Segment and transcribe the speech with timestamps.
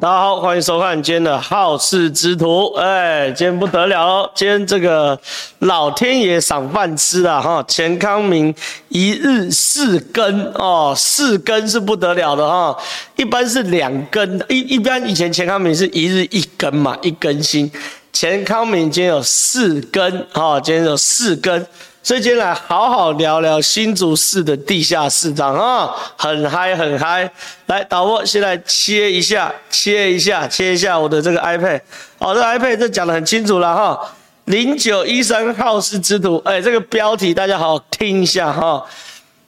[0.00, 2.72] 大家好，欢迎收看今天的好事之徒。
[2.72, 5.20] 哎，今天不得了哦，今天这个
[5.58, 7.62] 老天爷赏饭吃啊哈！
[7.68, 8.54] 钱康明
[8.88, 12.74] 一日四更哦，四更是不得了的哈。
[13.16, 17.70] 一般是两更，一一般以前钱康明是一日一更嘛，一更新。
[18.10, 21.66] 钱康明今天有四更哈，今天有四更。
[22.02, 27.30] 所以今天来好好聊聊新竹市的地下市长啊，很嗨很嗨。
[27.66, 31.78] 来导播，先来切一下，切一下，切一下我的这个 iPad。
[32.18, 34.00] 好，这个 iPad 这讲得很清楚了哈。
[34.46, 38.82] 零九一三好事之徒，哎，这个标题大家好好听一下哈。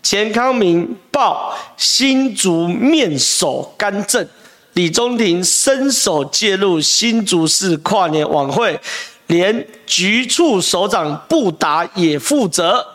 [0.03, 4.29] 钱康明爆新竹面首干政，
[4.75, 8.79] 李中庭伸手介入新竹市跨年晚会。
[9.33, 12.87] 连局处首长不答也负责，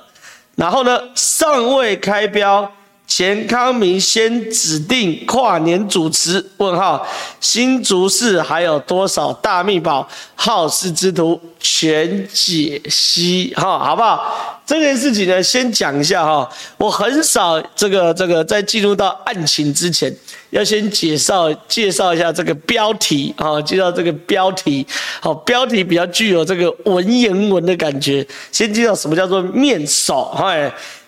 [0.55, 2.71] 然后呢，尚未开标，
[3.07, 6.45] 钱康明先指定跨年主持？
[6.57, 7.07] 问号，
[7.39, 10.07] 新竹市还有多少大秘宝？
[10.35, 14.61] 好事之徒全解析，哈，好不好？
[14.65, 20.13] 这件事情呢，先讲一下哈，我很少这个这个在进入到案情之前。
[20.49, 24.85] 要先介绍介绍一下这个标题啊，介绍这个标题，
[25.19, 28.25] 好，标题比较具有这个文言文的感觉。
[28.49, 30.53] 先介绍什么叫做面首，哈，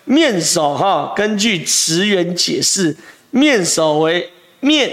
[0.10, 2.98] 面首哈，根据词源解释，
[3.30, 4.28] 面首为
[4.60, 4.92] 面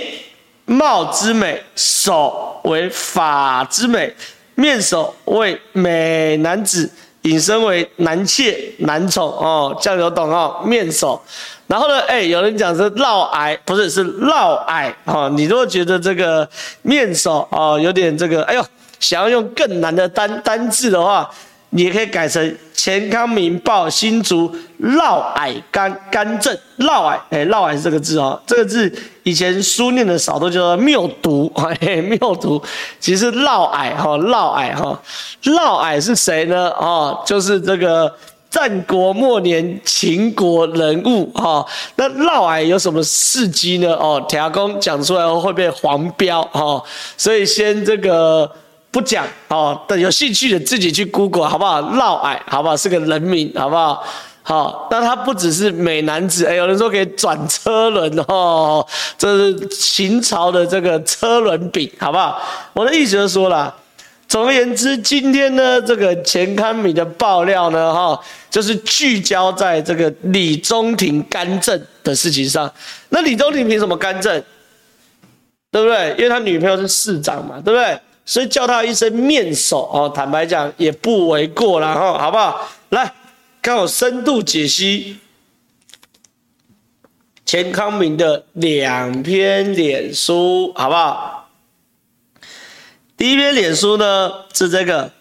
[0.66, 4.14] 貌之美，首为法之美，
[4.56, 6.90] 面首为美男子，
[7.22, 11.18] 引申为男妾男宠哦，这样有懂哦，面首。
[11.66, 14.30] 然后呢，哎，有人讲是嫪毐，不是，是嫪
[14.68, 15.32] 毐哦。
[15.34, 16.46] 你如果觉得这个
[16.82, 18.62] 面首啊有点这个，哎呦，
[19.00, 21.30] 想要用更难的单单字的话，
[21.70, 24.98] 你也可以改成钱康民报新竹嫪
[25.36, 26.56] 毐干干政。
[26.78, 28.92] 嫪毐，哎，嫪毐是这个字哦，这个字
[29.22, 32.62] 以前书念的少，都叫做谬读， 嘿，谬读。
[33.00, 35.00] 其实嫪毐哈，嫪毐哈，
[35.42, 36.70] 嫪毐是谁呢？
[36.70, 38.12] 哦，就是这个。
[38.48, 43.92] 战国末年秦国人物哈，那嫪毐有什么事迹呢？
[43.96, 46.82] 哦，铁阿公讲出来会被黄标哈，
[47.18, 48.50] 所以先这个
[48.96, 49.78] 不讲哦。
[49.86, 51.82] 等有兴趣的自己去 Google 好不好？
[51.82, 52.74] 嫪毐好不好？
[52.74, 54.02] 是个人名好不好？
[54.42, 58.86] 好，那他不只是美男子，哎，有人说可以转车轮哦，
[59.18, 62.40] 这是秦朝的这个车轮饼好不好？
[62.72, 63.74] 我的意思就是说了。
[64.28, 68.18] 总而言之，今天呢，这个钱康敏的爆料呢，哈，
[68.50, 72.68] 就是聚焦在这个李宗廷干政的事情上。
[73.10, 74.42] 那李宗廷凭什么干政？
[75.70, 76.10] 对不对？
[76.16, 78.00] 因为他女朋友是市长嘛，对不对？
[78.28, 82.68] 所以叫他一声面首哦，坦白讲也不为过啦，哈，好不好？
[82.88, 83.14] 来，
[83.62, 85.18] 看我深度解析
[87.44, 91.48] 钱康明的两篇脸书，好不好？
[93.16, 95.12] 第一篇脸书呢是这个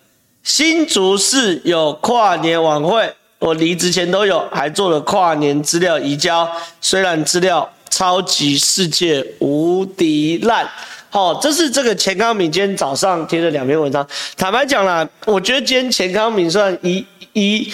[0.41, 6.51] 新竹市有跨年晚会，我离职前都有，还做了跨年资料移交，
[6.81, 10.67] 虽然资料超级世界无敌烂。
[11.15, 14.05] 好，这是这个钱康敏今天早上贴的两篇文章。
[14.35, 17.71] 坦白讲啦，我觉得今天钱康敏算一一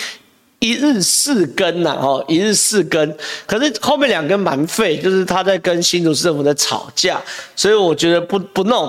[0.59, 7.19] 一日四更呐，哦，一日四更，可是后面两根蛮废，就是他在跟新竹市政府在吵架，
[7.55, 8.87] 所以我觉得不不弄。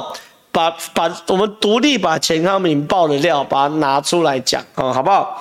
[0.50, 5.40] 把把我们独立把钱康敏爆的料把它拿出来讲啊，好不好？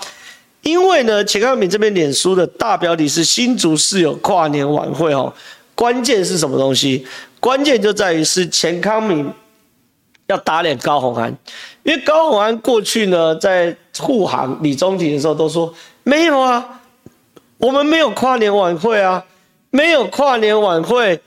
[0.62, 5.34] 因为呢，钱康敏这边脸书的大标题是新竹市有跨年晚会哦，
[5.76, 7.06] 关键是什么东西？
[7.42, 9.30] 关键就在于是钱康明
[10.28, 11.36] 要打脸高虹安，
[11.84, 16.82] 因为高虹安过去呢在护航李中庭的时候都说没有啊，
[17.58, 19.26] 我们没有跨年晚会啊，
[19.72, 21.20] 没有跨年晚会。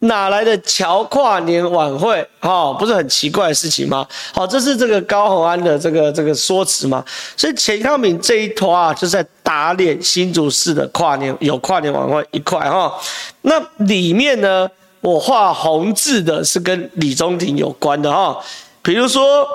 [0.00, 2.24] 哪来的乔跨年晚会？
[2.38, 4.06] 哈，不是很奇怪的事情吗？
[4.32, 7.04] 好，这是这个高虹安的这个这个说辞嘛。
[7.36, 12.96] 所以钱康明这一坨啊，就是在打脸新竹市的跨年有跨年晚会一块哈。
[13.42, 14.70] 那里面呢，
[15.00, 18.38] 我画红字的是跟李中庭有关的哈。
[18.82, 19.46] 比如说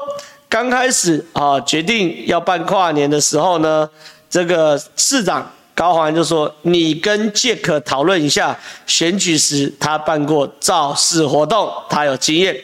[0.47, 3.89] 刚开始啊，决定要办跨年的时候呢，
[4.29, 5.51] 这个市长。
[5.75, 12.55] 高虹安就说：“你跟 Jack 讨论一下，选举时他办过造势活动，他有经验。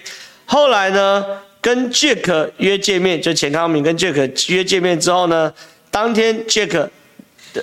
[0.46, 1.26] 后来呢，
[1.60, 5.52] 跟 Jack 约见面，就钱康明跟 Jack 约见面之后呢，
[5.90, 6.88] 当天 Jack，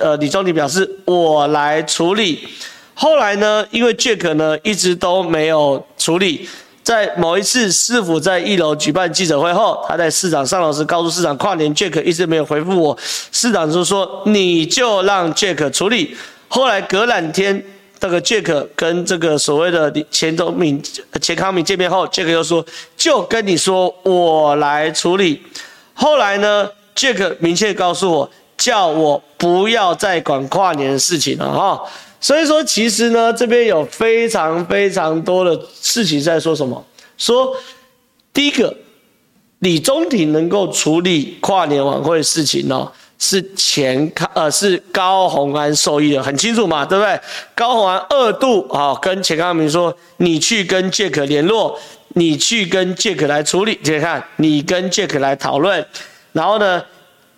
[0.01, 2.49] 呃，李中庭表示我来处理。
[2.99, 6.49] 后来呢，因为 Jack 呢一直都没有处理。”
[6.83, 12.97] 在某一次市府在一楼举办记者会后，他在市长上楼时告诉市长，跨年 Jack 一直没有回复我。
[13.33, 16.17] 市长就说：“你就让 Jack 处理。”
[16.47, 17.61] 后来隔两天，
[17.99, 20.81] 这个杰克跟这个所谓的钱宗敏、
[21.21, 22.65] 钱康敏见面后，杰克又说
[22.97, 25.43] ：“就跟你说，我来处理。”
[25.93, 31.83] 后来呢，杰克明确告诉我，叫我不要再管跨年的事情了哈。
[32.21, 36.85] 所以说，其实呢，这边有非常非常多的事情在说什么？
[37.19, 37.55] 说
[38.33, 38.75] 第一个，
[39.61, 42.91] 李宗廷能够处理跨年晚会的事情呢？
[43.19, 47.19] 是钱康呃，是高虹安受益的，很清楚嘛，对不对？
[47.55, 51.79] 高虹安二度啊、哦，跟钱康明说，你去跟杰克联络，
[52.09, 53.79] 你去跟杰克来处理。
[53.83, 55.83] 你看，你跟杰克来讨论，
[56.33, 56.85] 然后呢，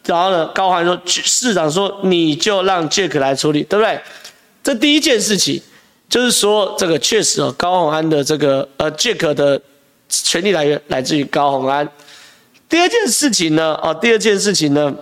[0.04, 4.00] 然后呢，高虹安说，市长说，你就让杰克来处理，对不对？
[4.68, 5.58] 这第一件事情
[6.10, 9.58] 就是说，这个确实哦，高虹安的这个呃，杰克的
[10.10, 11.88] 权力来源来自于高虹安。
[12.68, 14.94] 第二件事情呢，哦，第二件事情呢。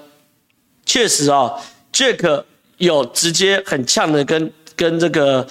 [0.84, 1.60] 确实啊、哦，
[1.90, 2.46] 杰克
[2.76, 5.44] 有直接很呛的跟跟这个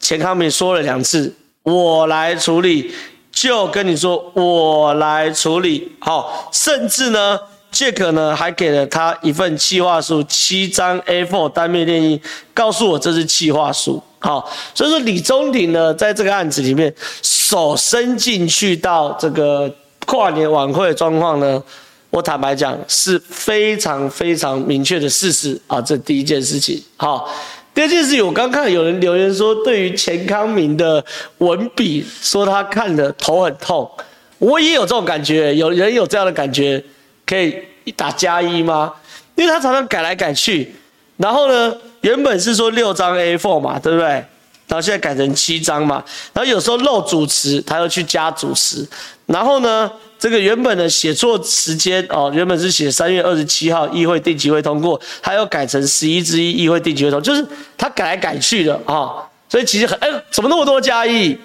[0.00, 2.92] 钱康明说了两次，我来处理，
[3.32, 5.96] 就跟你说我来处理。
[5.98, 7.40] 好，甚至呢，
[7.70, 12.20] 杰克呢还给了他一份企划书，七张 A4 单面列印，
[12.54, 14.02] 告诉我这是企划书。
[14.18, 16.92] 好，所以说李宗廷呢在这个案子里面
[17.22, 19.72] 手伸进去到这个
[20.06, 21.62] 跨年晚会的状况呢。
[22.08, 26.82] 我坦白讲是非常非常明确的事实啊，这第一件事情。
[26.96, 27.28] 好，
[27.74, 31.04] 第二件事情，我刚看有人留言说，对于钱康明的
[31.38, 33.90] 文笔，说他看了头很痛。
[34.38, 36.82] 我也有这种感觉，有人有这样的感觉，
[37.26, 38.94] 可以一打加一吗？
[39.34, 40.74] 因为他常常改来改去，
[41.16, 44.24] 然后呢，原本是说六张 A4 嘛，对不对？
[44.68, 46.02] 然后现在改成七张嘛，
[46.32, 48.88] 然后有时候漏主词，他又去加主词，
[49.26, 49.90] 然后呢？
[50.18, 57.46] 这个原本的写错时间哦，原本是写三月二十七号议会定期会通过，他又改成十一之一议会定期会通，就是
[57.76, 61.36] 他改来改去的啊、哦，所以其实很哎，怎么那么多加一？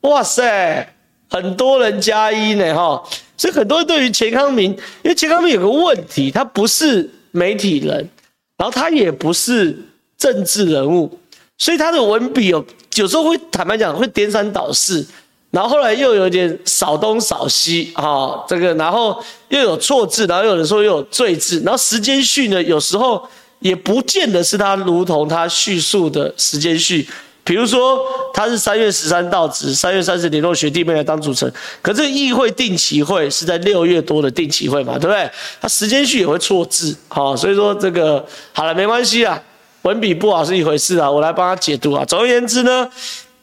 [0.00, 0.95] 哇塞，
[1.28, 3.02] 很多人加一呢哈、
[3.36, 4.70] 所以很多人对于钱康明，
[5.02, 8.08] 因为钱康明有个问题，他不是媒体人，
[8.56, 9.76] 然后他也不是
[10.16, 11.18] 政治人物，
[11.58, 12.64] 所以他的文笔有
[12.94, 15.06] 有时候会坦白讲会颠三倒四。
[15.52, 19.18] 然后后来又有点少东少西啊、哦，这个然后
[19.48, 23.26] 又有错字，然后有人说又有赘字，然后时间序呢，有时候
[23.60, 27.08] 也不见得是他如同他叙述的时间序。
[27.46, 27.98] 比如说
[28.34, 35.30] 他是三月十三到职，三月三十联络学弟妹来当主持人，可是议会定期会是在六月多的定期会嘛，对不对？
[35.60, 38.22] 他时间序也会错字，好、所以说这个
[38.52, 39.40] 好了，没关系啊，
[39.82, 42.04] 文笔不好是一回事啊，我来帮他解读啊。
[42.04, 42.90] 总而言之呢。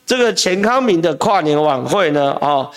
[0.06, 2.70] 这个钱康明的跨年晚会呢，哦，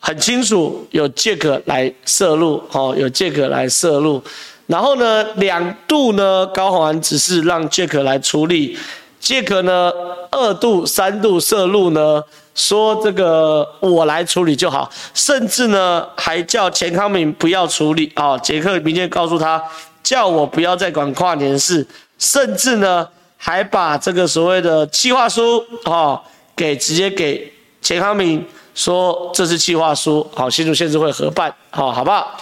[0.00, 4.20] 很清楚有借口来涉入，哦，有借口来涉入，
[4.66, 8.76] 然后呢，两度呢，高虹安只是让借口来处理，
[9.20, 9.92] 杰克呢，
[10.30, 12.22] 二度、三度涉入呢，
[12.54, 19.62] 说这个我来处理就好，甚至呢，还叫钱康明不要处理，啊，杰克明确告诉他，
[20.02, 21.86] 叫我不要再管跨年事，
[22.18, 26.20] 甚至呢，还把这个所谓的企划书，啊。
[26.58, 28.44] 给直接给钱康明
[28.74, 32.36] 说，这是企划书，好，新竹县市会合办，好，好不好？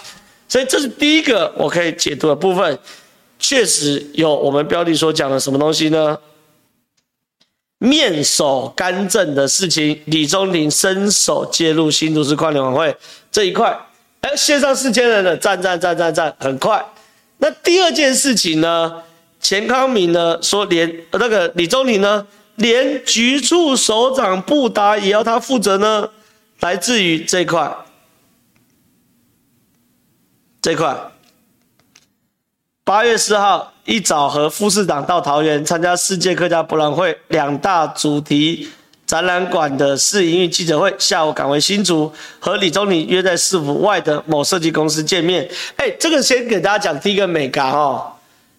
[0.49, 2.79] 所以这是第一个我可以解读的部分，
[3.37, 6.17] 确实有我们标题所讲的什么东西呢？
[7.79, 12.95] 面首干政的事情，李宗廷伸手介入新竹市跨年晚会
[13.31, 13.77] 这一块，
[14.21, 16.83] 哎，线上四千人的赞赞赞赞赞，很快。
[17.37, 19.03] 那第二件事情呢？
[19.39, 22.25] 钱康明呢说连那个李宗廷呢？
[22.55, 26.09] 连局处首长不答也要他负责呢？
[26.61, 27.71] 来自于这块，
[30.59, 30.97] 这块。
[32.87, 38.69] 八月四号一早和副市长到桃园参加世界客家博览会两大主题
[39.05, 45.45] 展览馆的试营运记者会，下午赶回新竹，和李宗廷约在市府外的某设计公司见面。
[45.75, 48.13] 哎，这个先给大家讲第一个美感哦，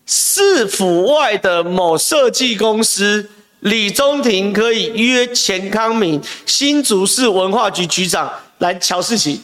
[0.05, 3.31] 市府外的某设计公司。
[3.61, 9.41] 李宗廷可以约钱康敏，新竹市文化局局长来乔事情，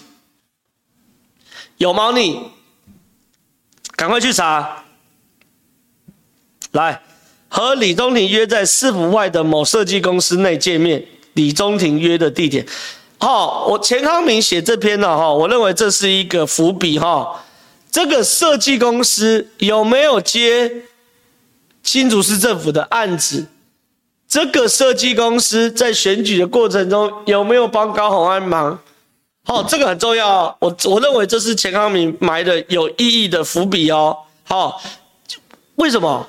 [1.78, 2.38] 有猫腻，
[4.04, 4.84] 赶快去查。
[6.72, 7.00] 来，
[7.48, 11.02] 和李宗廷约在市府外的某设计公司内见面。
[11.32, 12.66] 李宗廷约的地点，
[13.18, 17.42] 好，我钱康明写这篇呢，哈，我认为这是一个伏笔，哈。
[17.90, 20.70] 这个设计公司有没有接
[21.82, 23.46] 新竹市政府的案子？
[24.28, 28.78] 这个设计公司在选举的过程中有没有帮高虹安忙？
[29.44, 30.56] 好，这个很重要。
[30.58, 34.16] 我我认为这是钱康明埋的有意义的伏笔哦。
[34.44, 34.80] 好，
[35.76, 36.26] 为什么？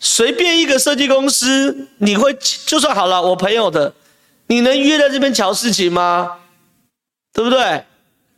[0.00, 2.36] 随便一个设计公司，你会
[2.66, 3.94] 就算好了，我朋友的，
[4.48, 6.32] 你能约在这边瞧事情吗？
[7.32, 7.84] 对不对？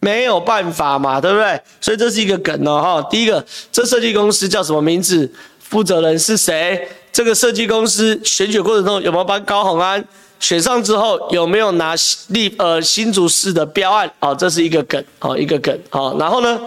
[0.01, 1.61] 没有办法嘛，对不对？
[1.81, 3.09] 所以这是一个梗哦，哈。
[3.11, 5.33] 第一个，这设计公司叫什么名字？
[5.59, 6.89] 负责人是谁？
[7.11, 10.05] 这个设计公司选举过程中有没有帮高虹安？
[10.41, 11.95] 选上之后有没有拿
[12.29, 14.11] 立呃新竹市的标案？
[14.21, 16.19] 哦，这是一个梗，哦，一个梗，好。
[16.19, 16.59] 然后呢，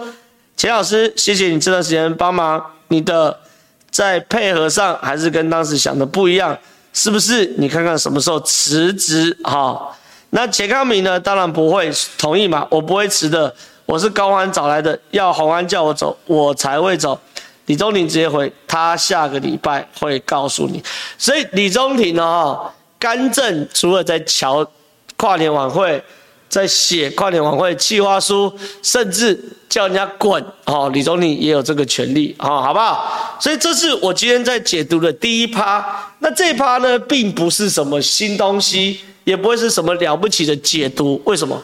[0.56, 3.38] 钱老师，谢谢你这段时间帮忙，你的。
[3.92, 6.56] 在配合上还是跟当时想的不一样，
[6.92, 7.44] 是不是？
[7.58, 9.36] 你看看什么时候辞职？
[9.42, 9.98] 好，
[10.30, 11.18] 那钱康明呢？
[11.18, 13.52] 当然不会同意嘛，我不会辞的，
[13.86, 17.18] 我是高虹安找来的，要虹安叫我走，我才会走。
[17.66, 20.80] 李宗廷直接回，他下个礼拜会告诉你。
[21.18, 22.56] 所以李宗廷呢，
[23.00, 24.64] 干政除了在乔
[25.16, 26.00] 跨年晚会。
[26.50, 28.52] 在写跨年晚会计划书，
[28.82, 33.38] 甚至叫人家滚哦，李总理也有这个权利哦，好不好？
[33.40, 36.12] 所以这是我今天在解读的第一趴。
[36.18, 41.22] 那这一趴呢，并不是什么新东西，也不会是什么了不起的解读。
[41.24, 41.62] 为什么？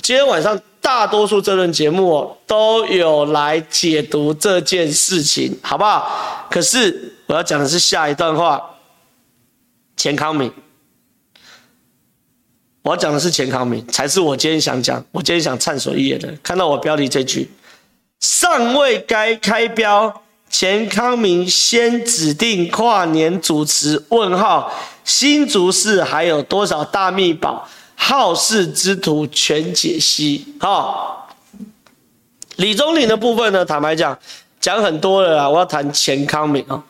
[0.00, 6.46] 今天晚上大多数这轮节目，都有来解读这件事情，好不好？
[6.50, 8.58] 可是我要讲的是下一段话，
[9.98, 10.50] 钱康明。
[12.84, 16.30] 我要讲的是钱康明，才是我今天想讲，我今天想畅所欲言的。
[16.42, 17.50] 看到我标题这句，
[18.20, 24.04] 尚未该开标，钱康明先指定跨年主持？
[24.10, 24.70] 问号，
[25.02, 27.66] 新竹市还有多少大秘宝？
[27.96, 30.54] 好事之徒全解析。
[30.60, 31.34] 好，
[32.56, 33.64] 李宗廷的部分呢？
[33.64, 34.18] 坦白讲，
[34.60, 35.48] 讲很多了啦。
[35.48, 36.84] 我要谈钱康明啊。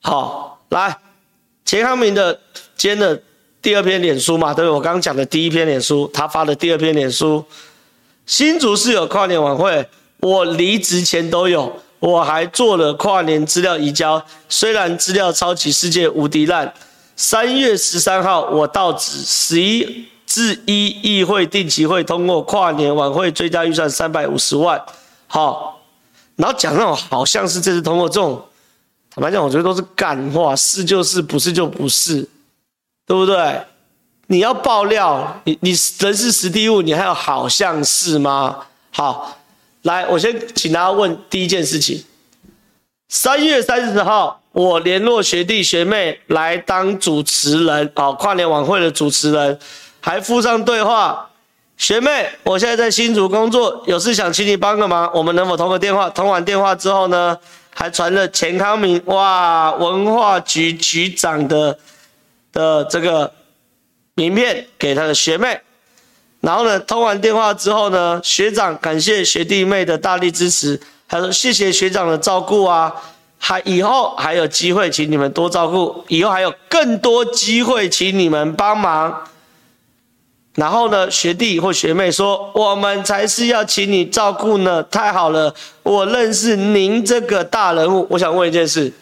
[0.00, 0.96] 好，来，
[1.66, 2.40] 钱康明的
[2.78, 3.22] 今天的。
[3.62, 7.44] 第二篇脸书嘛，对，我刚刚讲的第一篇脸书，他发的第二篇脸书，
[8.24, 9.86] 新竹市有跨年晚会，
[10.20, 16.72] 我离职前都有，我还做了跨年资料移交，虽然资料超级世界无敌烂。
[17.16, 24.82] 三月十三号我到职，十一至一议会定期会通过跨年晚会追加预算三百五十万，
[25.26, 25.82] 好，
[26.36, 28.42] 然后讲那种好像是这次通过这种，
[29.14, 32.26] 坦白讲，我觉得都是干话，是就是，不是就不是。
[33.10, 33.60] 对不对？
[34.28, 38.56] 你要爆料，你你人是实地物，你还有好像是吗？
[38.92, 39.36] 好，
[39.82, 42.04] 来，我先请大家问第一件事情。
[43.08, 49.58] 三月三十号，我联络学弟学妹来当主持人，好，跨年晚会的主持人，
[50.00, 51.30] 还附上对话。
[51.76, 56.08] 学妹，我现在在新竹工作，有事想请你帮个忙，我们能否通个电话？
[56.10, 57.36] 通完电话之后呢，
[57.74, 61.76] 还传了钱康明，哇，文化局局长的。
[62.52, 63.32] 的这个
[64.14, 65.60] 名片给他的学妹，
[66.40, 72.92] 然后呢，通完电话之后呢，学长感谢学弟妹的大力支持，他说谢谢学长的照顾啊，
[73.38, 79.24] 还以后还有机会，请你们多照顾，以后还有更多机会，请你们帮忙。
[80.56, 85.54] 然后呢，学弟或学妹说，我们才是要请你照顾呢，太好了，
[85.84, 88.92] 我认识您这个大人物，我想问一件事。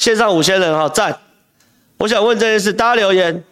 [0.00, 1.20] 线上五千人哈赞，
[1.98, 3.44] 我想问这件事，大家留言，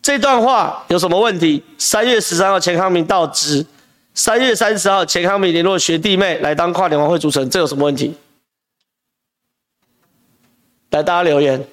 [0.00, 1.60] 这段话有什么问题？
[1.76, 3.66] 三月十三号钱康明到职，
[4.14, 8.14] 三月三十号钱康明联络学弟妹来当跨年晚会主持人，这有什么问题？
[10.90, 11.66] 来，大家留言。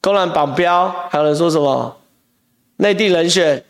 [0.00, 2.00] 公然绑标，还有人说什么？
[2.78, 3.64] 内地人选，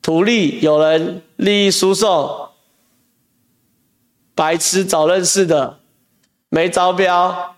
[0.00, 2.53] 图利有人利益输送。
[4.34, 5.78] 白痴找认识的，
[6.48, 7.56] 没招标，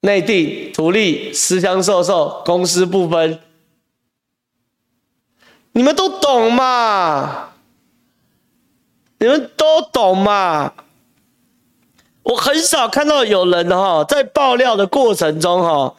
[0.00, 3.40] 内地图利私相授受，公私不分，
[5.72, 7.50] 你们都懂嘛？
[9.18, 10.72] 你们都懂嘛？
[12.22, 15.94] 我很少看到有人哈在爆料的过程中哈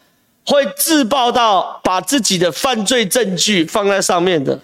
[0.46, 4.60] 会自爆到把自己的犯罪证据放在上面的，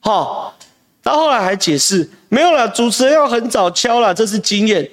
[0.00, 0.54] 哈。
[1.02, 4.90] 到后来还解释没有了，主持人要很早敲了，这是经验。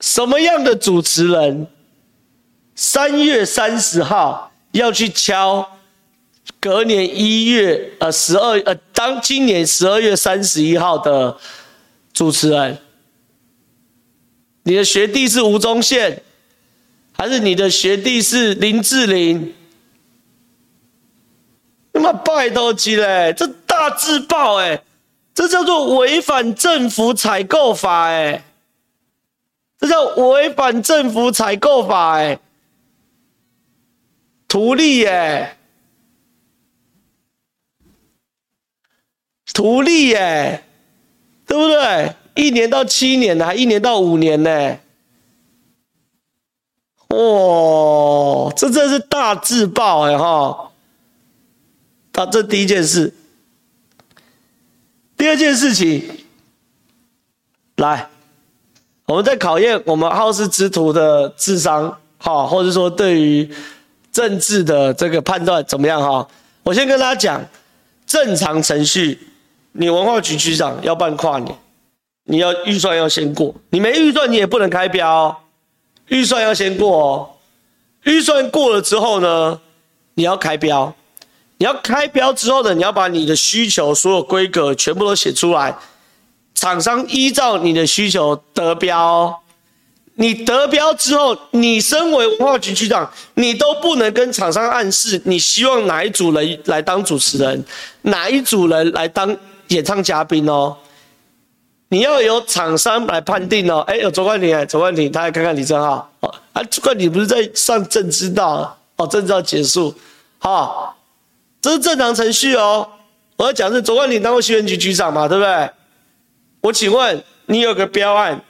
[0.00, 1.66] 什么样的主持人？
[2.74, 5.78] 三月三十号要去敲，
[6.58, 11.36] 隔年一月呃十二呃当今年十二月三十一号的
[12.14, 12.78] 主持人，
[14.62, 16.22] 你的学弟是吴宗宪，
[17.12, 19.52] 还是你的学弟是林志玲？
[21.92, 23.46] 他妈拜托机嘞，这。
[23.78, 24.82] 大自爆哎，
[25.38, 28.42] 这叫做违反政府采购法哎，
[29.78, 32.40] 这叫违反政府采购法哎，
[34.48, 35.56] 图利哎，
[39.54, 40.64] 图利哎，
[41.46, 42.16] 对不对？
[42.34, 44.50] 一年到七年呢，还一年到五年呢。
[47.10, 50.72] 哇，这真是大字报哎哈！
[52.12, 53.14] 好，这第一件事。
[55.18, 56.08] 第二件事情，
[57.76, 58.08] 来，
[59.04, 63.50] 我们在考验我们好事之徒的智商，哈，或者说对于
[64.12, 66.26] 政治的这个判断怎么样哈？
[66.62, 67.44] 我先跟大家讲，
[68.06, 69.18] 正常程序，
[69.72, 71.52] 你文化局局长要办跨年，
[72.24, 75.42] 你要预算要先过，你没预算你也不能开标，
[76.06, 77.30] 预算要先过哦，
[78.04, 79.60] 预算过了之后呢，
[80.14, 80.94] 你要开标。
[81.58, 85.76] 你要开标之后呢，你要把你的需求所有规格全部都写出来，
[86.54, 89.40] 厂商依照你的需求得标。
[90.20, 97.64] 你得标之后，你身为文化局局长，你都不能跟厂商暗示你希望哪一组人来当主持人，
[98.02, 99.36] 哪一组人来当
[99.68, 100.76] 演唱嘉宾哦。
[101.90, 103.78] 你要由厂商来判定哦。
[103.86, 106.10] 哎，有卓冠廷，卓冠廷，他来看看李正浩。
[106.52, 109.94] 啊，卓冠廷不是在上政知道哦，政知道结束，
[110.38, 110.97] 好。
[111.60, 112.88] 这是正常程序哦。
[113.36, 115.70] 我要讲是，卓冠廷当过新闻局局长嘛，对不对？
[116.60, 118.42] 我请问你有个标案，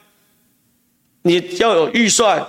[1.23, 2.47] 你要有预算，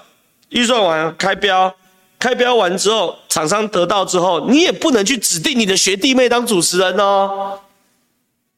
[0.48, 1.76] 预算完开标，
[2.18, 7.60] 开标完之后，厂商得到之后，你也不能去指定你的学弟妹当主持人哦，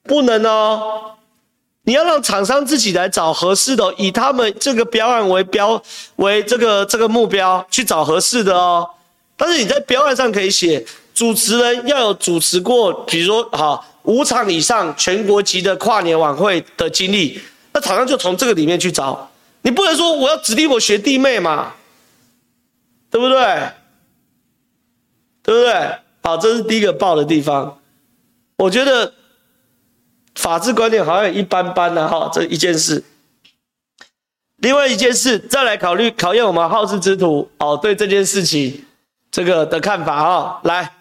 [0.03, 1.15] 不能哦。
[1.83, 5.81] 你要让厂商自己来找合适的，以他们这个标案为标
[6.17, 8.87] 为这个这个目标去找合适的哦。
[9.35, 10.85] 但是你在标案上可以写。
[11.21, 17.39] 主持人要有主持过，比如说哈五场以上全国级的跨年晚会的经历，
[17.73, 19.29] 那厂商就从这个里面去找。
[19.61, 21.73] 你不能说我要指定我学弟妹嘛，
[23.11, 23.37] 对不对？
[25.43, 25.95] 对不对？
[26.23, 27.77] 好，这是第一个爆的地方。
[28.57, 29.13] 我觉得
[30.33, 33.03] 法治观念好像一般般的哈，这一件事。
[34.57, 38.83] 另外一件事，再来考虑考验我们好事之徒哦，对这件事情
[39.29, 40.91] 这个的看法哈，来。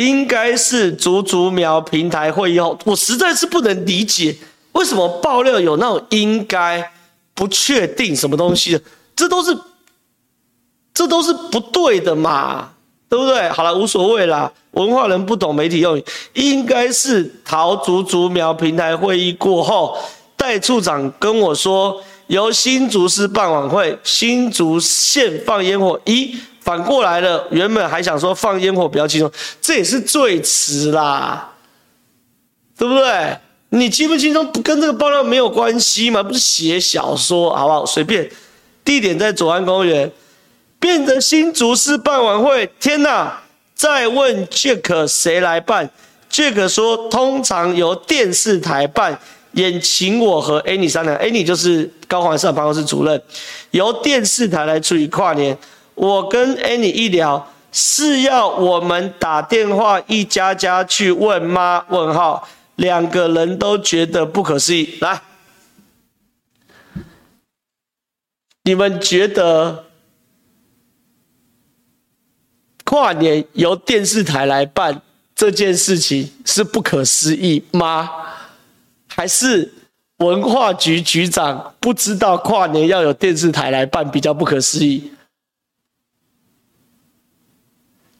[0.00, 4.34] 应该是竹竹苗平台会议后，我实在是不能理解
[4.72, 6.90] 为什么爆料有那种应该
[7.34, 8.80] 不确定什么东西的，
[9.14, 9.54] 这都是
[10.94, 12.70] 这都是不对的嘛，
[13.10, 13.46] 对不对？
[13.50, 19.98] 好了，无所谓啦，文化人不懂媒体用语，应该是桃竹竹苗平台会议过后，
[20.34, 26.34] 戴处长跟我说，由新竹市办晚会，新竹县放烟火，一。
[26.70, 29.28] 反过来了，原本还想说放烟火比较轻松，
[29.60, 31.50] 这也是最迟啦，
[32.78, 33.36] 对不对？
[33.70, 36.22] 你轻不轻松不跟这个爆料没有关系嘛？
[36.22, 37.84] 不是写小说好不好？
[37.84, 38.30] 随便，
[38.84, 40.08] 地点在左岸公园，
[40.78, 42.70] 变成新竹市办晚会。
[42.78, 43.42] 天哪！
[43.74, 45.90] 再问 Jack 谁来办
[46.30, 49.18] ？Jack 说通常由电视台办，
[49.50, 51.16] 也请我和 Annie 商量。
[51.18, 53.20] Annie 就是高环社办公室主任，
[53.72, 55.58] 由电视台来处理跨年。
[56.00, 61.84] 我跟 Annie 一聊，是要我们打电话一家家去问吗？
[61.90, 64.96] 问号，两个人都觉得不可思议。
[65.02, 65.20] 来，
[68.62, 69.84] 你们觉得
[72.84, 75.02] 跨年由电视台来办
[75.34, 78.08] 这件事情是不可思议吗？
[79.14, 79.70] 还是
[80.16, 85.12] 文化局局长不知道跨年要有电视台来办比较不可思议？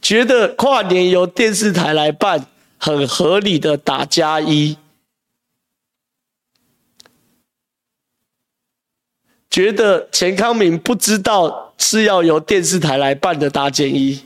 [0.03, 2.47] 觉得跨年由电视台来办
[2.79, 4.79] 很合理的打加一，
[9.51, 14.25] 觉得钱康明不知道是要由电视台来办的打减一，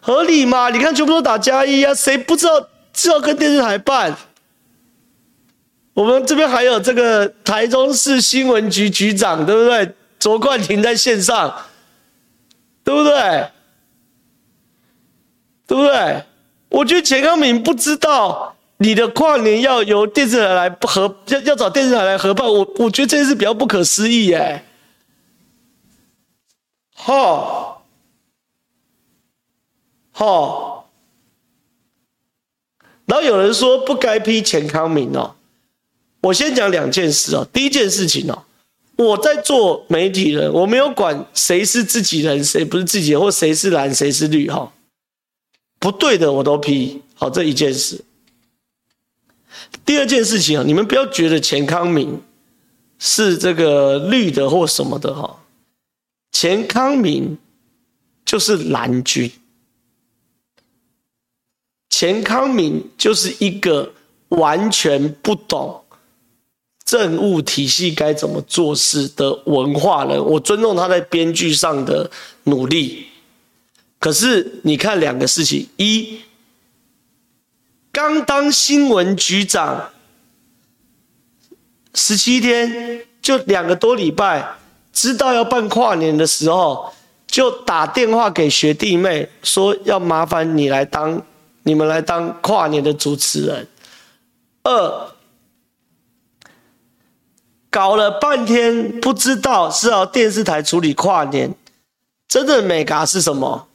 [0.00, 0.70] 合理吗？
[0.70, 4.16] 你看全部都打加一啊，谁不知道是要跟电视台办？
[5.94, 9.94] 我们这边还有这个台中市新闻局局长，对不对？
[10.18, 11.54] 卓冠廷在线上。
[12.84, 13.50] 对不对？
[15.66, 16.24] 对不对？
[16.68, 24.64] 我觉得钱康明不知道你的跨年要由电视台来合，要要找电视台来合办，我我觉得这件事比较不可思议耶。
[26.94, 27.84] 好，
[30.12, 30.90] 好，
[33.06, 35.34] 然后有人说不该批钱康明哦，
[36.22, 38.44] 我先讲两件事哦，第一件事情哦。
[38.96, 44.72] 我在做媒体人，我没有管谁是自己人，谁不是自己人，或谁是蓝，谁是绿，哈，
[45.78, 48.04] 不对的我都批，好，这一件事。
[49.84, 52.22] 第二件事情啊，你们不要觉得钱康明
[52.98, 55.44] 是这个绿的或什么的哈，
[56.30, 57.38] 钱康明
[58.24, 59.30] 就是蓝军，
[61.88, 63.92] 钱康明就是一个
[64.28, 65.81] 完全不懂
[66.84, 70.24] 政务体系该怎么做事的文化人。
[70.24, 72.10] 我尊重他在编剧上的
[72.44, 73.06] 努力，
[73.98, 76.20] 可是你看两个事情：一，
[77.90, 79.90] 刚当新闻局长
[81.94, 84.56] 十七天，就两个多礼拜，
[84.92, 86.92] 知道要办跨年的时候，
[87.26, 91.22] 就打电话给学弟妹说要麻烦你来当。
[91.64, 93.68] 你们来当跨年的主持人。
[94.64, 95.11] 二，
[97.72, 101.54] 搞了半天不知道是要电视台处理跨年，
[102.28, 103.66] 真的美嘎是什么？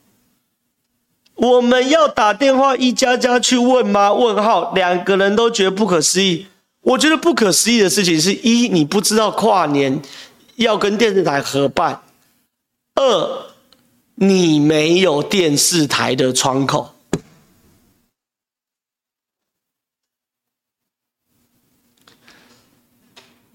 [1.33, 4.13] 我们要打电话一家家去问吗？
[4.13, 6.45] 问号，两个人都觉得不可思议。
[6.81, 9.99] 我觉得不可思议的事情是一，你不知道跨年
[10.57, 11.99] 要跟电视台合办；
[12.93, 13.45] 二，
[14.13, 16.93] 你没有电视台的窗口。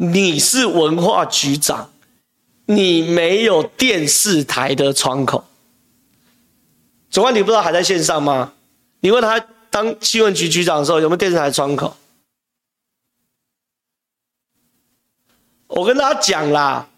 [0.03, 1.93] 你是文化局长，
[2.67, 5.45] 你没有电视台的窗口。
[7.09, 8.53] 总管，你不知道还在线上吗？
[8.99, 9.39] 你问他
[9.71, 11.97] 当新闻局局长的时候有没有电视台窗口？
[15.69, 16.89] 我跟大家讲啦，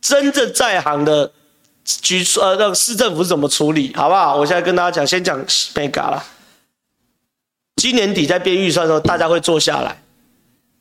[0.00, 1.32] 真正在行的
[1.84, 4.34] 局呃，那个市政府是怎么处理，好不好？
[4.34, 6.24] 我现在跟大家讲，先讲 mega 啦。
[7.76, 10.02] 今年底在编预算的时候，大家会坐下来。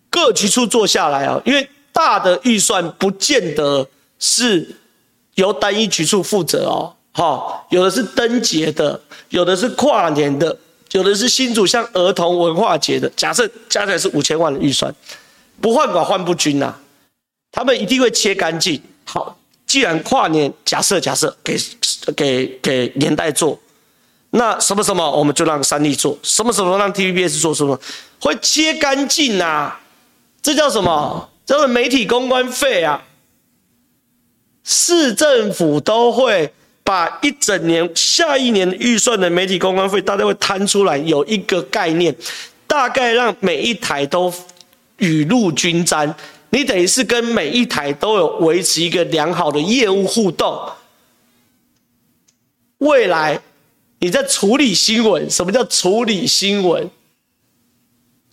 [0.09, 4.75] 各局处做下来啊，因为大的预算不见得是
[5.35, 10.57] 由单一局处负责哦，哈，有的是灯节的，有的是跨年的，
[10.91, 13.09] 有的是新竹像儿童文化节的。
[13.15, 14.93] 假设加起来是五千万的预算，
[15.61, 16.73] 不换管换不均呐，
[17.51, 18.81] 他们一定会切干净。
[19.05, 21.57] 好，既然跨年，假设假设给
[22.15, 23.59] 给给年代做，
[24.31, 27.79] 那什么什么我们就让三立做，什么什么让 TVBS 做什么，
[28.19, 29.75] 会切干净呐。
[30.41, 31.29] 这叫什么？
[31.45, 33.03] 叫做媒体公关费啊！
[34.63, 42.15] 市政府都会把一整年、下一年预算的媒体公关费，大家会摊出来，有一个概念，
[42.67, 44.31] 大概让每一台都
[44.97, 46.15] 雨露均沾。
[46.51, 50.71] 你等于是跟每一台都有维持一个良好的业务互动。
[52.77, 53.39] 未来
[53.99, 56.89] 你在处理新闻，什么叫处理新闻？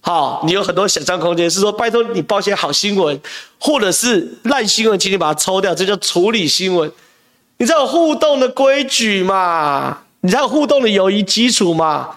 [0.07, 3.21] 好，你有很多想象空间，是说拜托你报些好新闻，
[3.59, 6.92] 或者是烂新闻，请你把它抽掉，这叫处理新闻。
[7.57, 12.16] 你才有互动的规矩嘛，你才有互动的友谊基础嘛。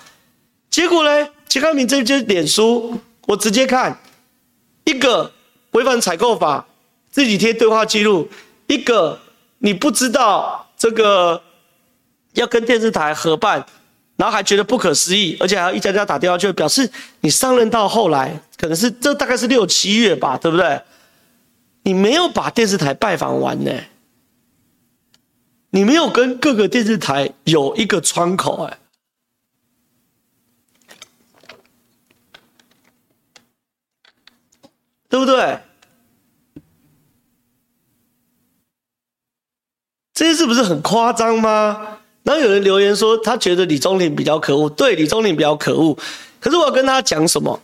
[0.69, 3.99] 结果呢，钱康明这就是脸书，我直接看
[4.83, 5.31] 一个
[5.71, 6.67] 违反采购法，
[7.09, 8.29] 自己贴对话记录，
[8.67, 9.17] 一个
[9.57, 11.41] 你不知道这个
[12.33, 13.65] 要跟电视台合办。
[14.19, 20.81] 然后还觉得不可思议，而且还要一家家打电话去，表示你上任到后来，可能是这大概是六七月吧，对不对？
[21.83, 23.71] 你没有把电视台拜访完呢，
[25.69, 28.77] 你没有跟各个电视台有一个窗口，哎，
[35.07, 35.59] 对不对？
[40.13, 41.99] 这些是不是很夸张吗？
[42.29, 44.69] 然后有人留言说，他觉得李宗廷比较可恶。
[44.69, 45.97] 对，李宗廷比较可恶。
[46.39, 47.59] 可是我要跟他讲什么？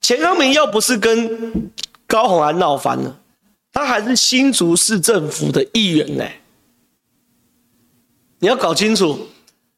[0.00, 1.70] 钱康明要不是跟
[2.04, 3.16] 高虹安闹翻了，
[3.72, 6.24] 他还是新竹市政府的议员呢。
[8.40, 9.28] 你要搞清楚。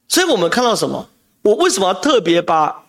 [0.08, 1.10] 所以我们看到什么？
[1.42, 2.86] 我为什么要特别把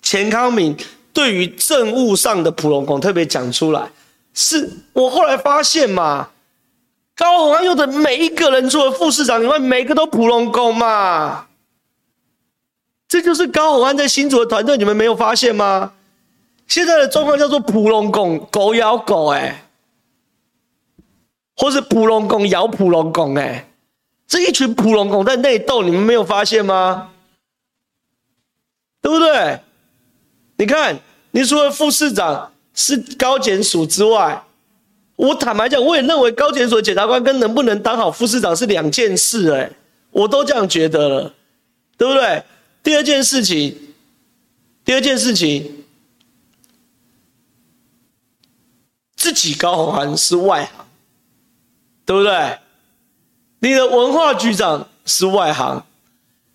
[0.00, 0.74] 钱康明
[1.12, 3.90] 对于政务上的普龙工特别讲出来？
[4.32, 6.30] 是我后来发现嘛。
[7.18, 11.48] 高虹安用的每一个人，除了副市长以外，每个都普龙工嘛。
[13.08, 15.94] 这就是高虹安在新竹的团队，你们没有发现吗？
[16.68, 19.64] 现在的状况叫做普龙工，狗咬狗哎，
[21.56, 23.68] 或是普龙工咬普龙工哎，
[24.28, 27.10] 这一群普龙工在内斗，你们没有发现吗？
[29.02, 29.58] 对不对？
[30.58, 31.00] 你看，
[31.32, 34.44] 你除了副市长是高检署之外。
[35.18, 39.68] 我坦白讲，我也认为高检所检察官跟能不能当好副市长是两件事，哎，
[40.12, 41.34] 我都这样觉得了，
[41.96, 42.40] 对不对？
[42.84, 43.76] 第二件事情，
[44.84, 45.84] 第二件事情，
[49.16, 50.86] 自己高虹安是外行，
[52.06, 52.58] 对不对？
[53.58, 55.84] 你的文化局长是外行，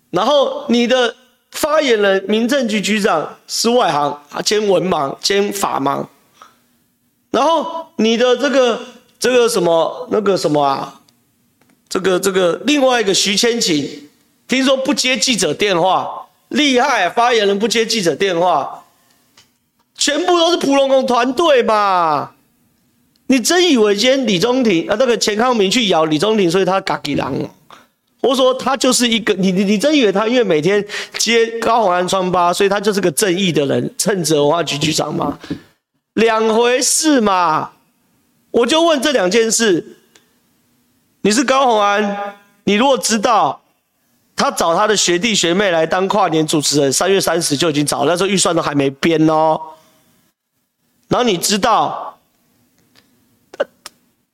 [0.08, 1.14] 然后你的
[1.50, 6.06] 发言人民政局局长是外行，兼文盲兼法盲。
[7.34, 8.78] 然后你的这个
[9.18, 11.00] 这个什么那个什么啊，
[11.88, 14.08] 这个这个另外一个徐千晴，
[14.46, 18.84] 听说不接记者电话，厉害，发言人不接记者电话，
[19.98, 22.30] 全部都是普龙工团队嘛？
[23.26, 27.34] 你真以为今天李宗廷啊，那个钱康明去咬李宗廷，所以他嘎吉狼？
[28.20, 30.86] 我说他就是一个，你你你真以为他因为每天
[31.18, 35.36] 接高虹安穿八，所以他就是个正义的人，称职文化局局长吗？
[36.14, 37.70] 两回事嘛。
[38.50, 39.96] 我就问这两件事，
[41.22, 43.60] 你是高虹安，你如果知道
[44.36, 49.60] 他找他的学弟学妹来当跨年主持人，三月三十就已经找了，那时候预算都还没编哦。
[51.08, 52.16] 然后你知道，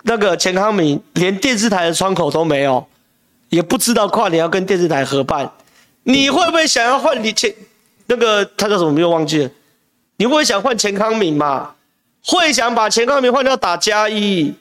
[0.02, 2.86] 那个钱康明连电视台的窗口都没有，
[3.48, 5.50] 也不知道跨年要跟电视台合办，
[6.02, 7.54] 你会不会想要换你钱？
[8.06, 8.92] 那个他叫什么？
[8.92, 9.50] 没有忘记了？
[10.20, 11.74] 你会想换钱康明嘛？
[12.22, 14.52] 会想把钱康明换掉打加一，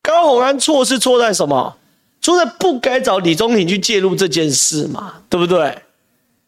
[0.00, 1.76] 高虹安错是错在什么？
[2.20, 5.82] 错在不该找李宗廷去介入这件事嘛，对不对？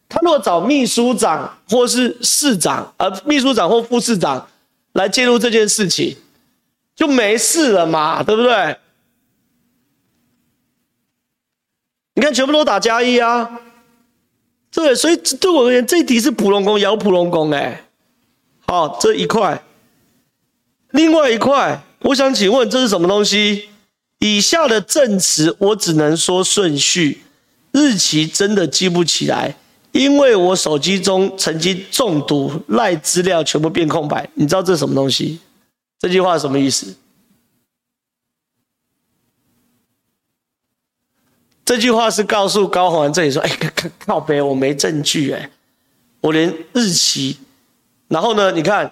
[0.07, 4.47] 他如果找秘书长或是市长，呃，秘书长或副市长
[4.93, 6.15] 来介入这件事情，
[6.95, 8.77] 就没事了嘛，对不对？
[12.13, 13.59] 你看，全部都打加一啊，
[14.71, 17.85] 对，所以对我而言，这一题是普龙宫咬普龙宫哎。
[18.67, 19.63] 好，这一块，
[20.91, 23.69] 另外一块，我想请问这是什么东西？
[24.19, 27.21] 以下的证词我只能说顺序，
[27.71, 29.55] 日期真的记不起来，
[29.91, 34.29] 因为我手机中曾经中毒，赖资料全部变空白。
[34.35, 35.39] 你知道这是什么东西？
[35.99, 36.93] 这句话什么意思？
[41.69, 45.47] 这句话是告诉高虹安这里说：“哎，靠靠北，我没证据哎，
[46.19, 47.37] 我连日期。”
[48.09, 48.51] 然后呢？
[48.51, 48.91] 你看，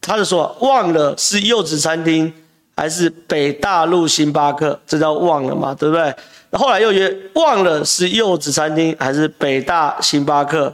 [0.00, 2.32] 他就说忘了是柚子餐厅
[2.76, 6.14] 还是北大陆星巴克，这叫忘了嘛，对不对？
[6.52, 10.72] 后来又约忘了是柚子餐厅还是北大星巴克，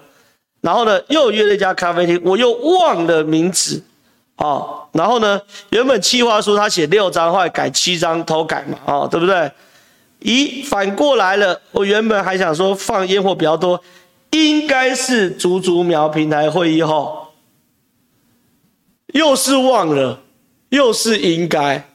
[0.60, 3.82] 然后呢又约了一家咖啡厅，我又忘了名字，
[4.36, 9.50] 哦，然后呢原本企划书他写六张，后来改七张偷改嘛，哦，对不对？
[10.20, 13.82] 咦，反过来了，我原本还想说放烟火比较多，
[14.30, 17.28] 应该是竹竹苗平台会议后。
[19.14, 20.20] 又是忘了，
[20.68, 21.88] 又是应该。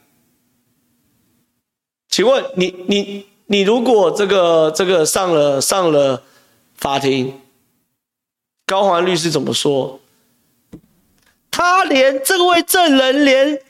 [2.09, 6.23] 请问你你你如果这个这个上了上了
[6.75, 7.39] 法庭，
[8.65, 9.99] 高环律师怎么说？
[11.51, 13.61] 他连这位证人连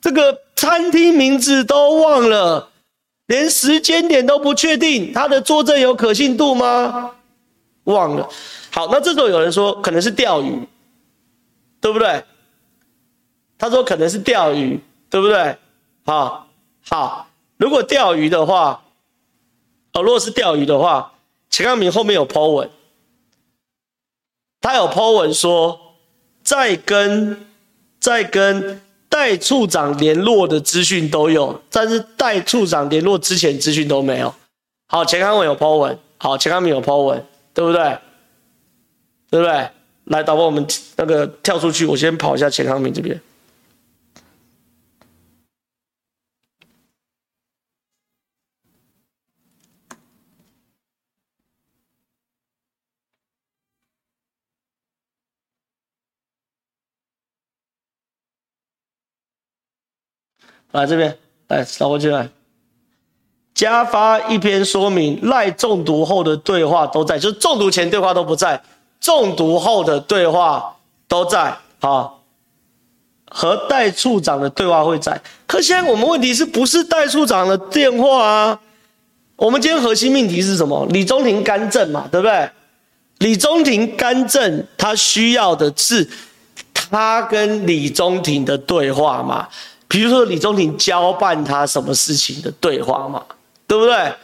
[0.00, 2.69] 这个餐厅名字都忘了，
[3.30, 7.12] 连时间点都不确定，他的作证有可信度吗？
[7.84, 8.28] 忘了。
[8.72, 10.66] 好，那这时候有人说可能是钓鱼，
[11.80, 12.24] 对不对？
[13.56, 15.56] 他说可能是钓鱼，对不对？
[16.04, 16.48] 好，
[16.84, 18.82] 好，如果钓鱼的话，
[19.92, 21.12] 哦，如果是钓鱼的话，
[21.50, 22.68] 钱康明后面有 po 文，
[24.60, 25.78] 他有 po 文说，
[26.42, 27.46] 在跟
[28.00, 34.32] 在跟代处长联络的资讯都有，但是代处长联络之前资讯都没有。
[34.86, 37.98] 好，钱康文有 po 文，好，钱康明有 po 文，对不对？
[39.28, 39.68] 对不对？
[40.04, 43.20] 来，导播，我们那个跳出去，我先跑一下钱康明这边。
[60.72, 62.28] 来这边，来扫过去来。
[63.54, 68.62] 加发一篇说明，赖中毒后的对话都在，就是中毒前对话都不在，
[69.00, 70.76] 中毒后的对话
[71.08, 71.56] 都在。
[71.80, 72.22] 好，
[73.30, 75.20] 和戴处长的对话会在。
[75.46, 78.60] 可现在我们问题是不是戴处长的电话啊？
[79.36, 80.86] 我们今天核心命题是什么？
[80.90, 82.50] 李宗廷干政嘛，对不对？
[83.18, 86.08] 李宗廷干政，他需要的是
[86.72, 89.48] 他跟李宗廷的对话嘛？
[89.90, 93.24] 比如说李宗廷交办他什么事情的对话嘛，
[93.66, 94.14] 对不对？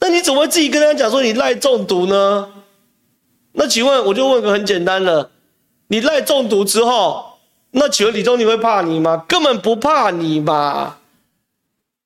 [0.00, 2.48] 那你怎么会自己跟他讲说你赖中毒呢？
[3.52, 5.30] 那请问我就问个很简单的，
[5.88, 7.34] 你赖中毒之后，
[7.72, 9.22] 那请问李宗廷会怕你吗？
[9.28, 10.96] 根本不怕你嘛，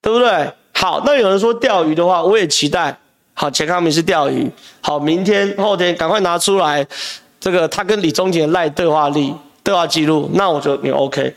[0.03, 0.53] 对不对？
[0.73, 2.99] 好，那有人说钓鱼的话，我也期待。
[3.35, 4.51] 好，钱康明是钓鱼。
[4.81, 6.85] 好，明天后天赶快拿出来
[7.39, 9.33] 这个他跟李宗廷的赖对话历
[9.63, 11.33] 对话记录，那我就你 OK。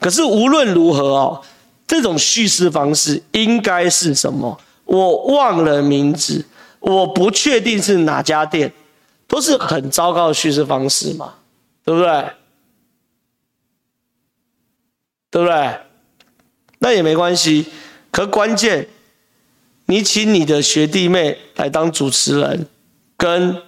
[0.00, 1.42] 可是无论如何哦，
[1.86, 4.60] 这种叙事方式应该是什么？
[4.84, 6.44] 我忘了名字，
[6.80, 8.72] 我不确定是哪家店，
[9.26, 11.34] 都是很糟糕的叙事方式嘛，
[11.84, 12.30] 对不对？
[15.30, 15.80] 对不对？
[16.78, 17.66] 那也没关系。
[18.10, 18.88] 可关键，
[19.86, 22.66] 你请你的学弟妹来当主持人，
[23.16, 23.62] 跟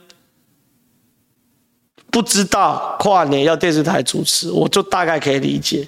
[2.11, 5.87] 不知道跨年要电视台主持，我就大概可以理解，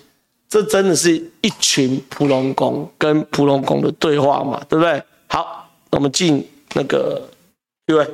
[0.52, 5.02] 这真的是一群普龙工跟普龙工的对话嘛，对不对？
[5.26, 7.26] 好，那我们进那个
[7.86, 8.06] 一位。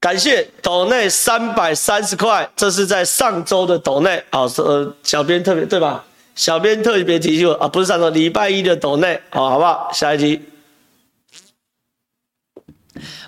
[0.00, 6.02] 感谢斗内三百三十块，这是在上周的斗内，好，呃，小编特别对吧？
[6.34, 9.90] 小编特别提醒我啊，不是上周礼拜一的斗内，好，好不好？
[9.92, 10.40] 下一题，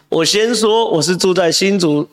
[0.08, 2.08] 我先说，我是住在新竹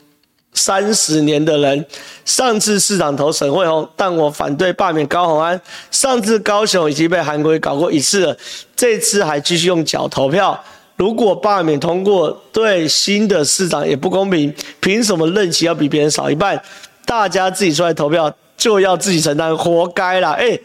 [0.54, 1.86] 三十年的人，
[2.26, 5.60] 上次市长投沈慧虹，但我反对罢免高虹安，
[5.92, 8.38] 上次高雄已经被韩国搞过一次了，
[8.76, 10.64] 这次还继续用脚投票。
[10.96, 14.54] 如果罢免通过，对新的市长也不公平。
[14.80, 16.62] 凭什么任期要比别人少一半？
[17.06, 20.32] 大家自己出来投票，就要自己承担，活该啦！
[20.34, 20.60] 哎，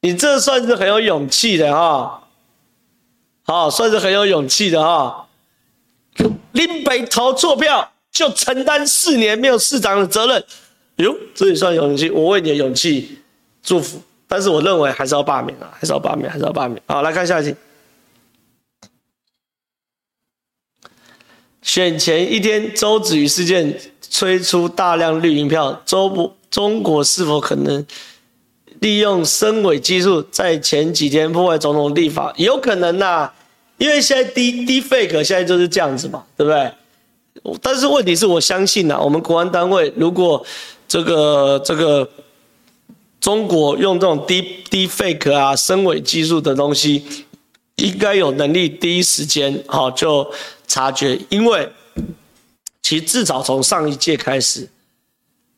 [0.00, 2.22] 你这算是很有勇气的哈，
[3.44, 5.23] 好，算是很有勇气的哈。
[6.54, 10.44] 林北投错票，就承担四年没有市长的责任。
[10.96, 13.18] 哟，这也算勇气，我为你的勇气
[13.62, 14.00] 祝福。
[14.26, 16.80] 但是我认为还是要罢免啊，还是要罢免，还是要罢免。
[16.86, 17.54] 好，来看下一题。
[21.62, 27.84] 选前一天，周子瑜事件催出大量绿营票，周不中国是否可能
[28.80, 32.32] 利用深伪技术，在前几天破坏总统立法？
[32.36, 33.34] 有可能呐、啊，
[33.78, 36.72] 因为现在 D D fake 现在就是这样子嘛，对不对？
[37.60, 40.44] 但是问题是我相信呐、我们国安单位如果
[40.86, 42.08] 这个这个
[43.20, 47.04] 中国用这种 D D fake 啊深伪技术的东西，
[47.76, 50.30] 应该有能力第一时间好就。
[50.66, 51.68] 察觉，因为
[52.82, 54.66] 其实至少从上一届开始，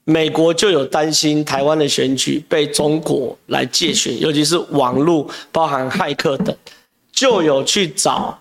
[0.05, 6.55] 美国就有担心台湾的选举被中国来借选，尤其是网络包含骇客等，
[7.17, 8.39] 就有去找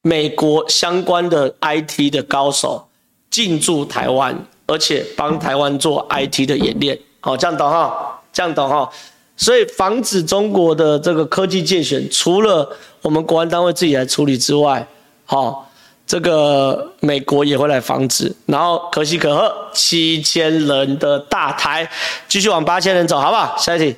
[0.00, 2.88] 美国相关的 IT 的高手
[3.30, 4.34] 进驻台湾，
[4.66, 6.98] 而且帮台湾做 IT 的演练。
[7.20, 8.22] 好，这样懂哈？
[8.32, 8.90] 这样懂哈？
[9.36, 14.86] 所以防止中国的这个科技介选，除了我们国安单位自己来处理之外，
[15.26, 15.70] 好，
[16.06, 21.86] 这个美国也会来防止，然后可喜可贺，七千人的大台
[22.26, 23.54] 继续往八千人走，好不好？
[23.58, 23.94] 下一题。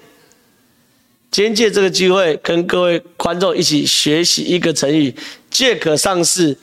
[1.32, 5.14] 今天借这个机会跟各位观众一起学习一个成语，
[5.50, 6.54] 借壳上市。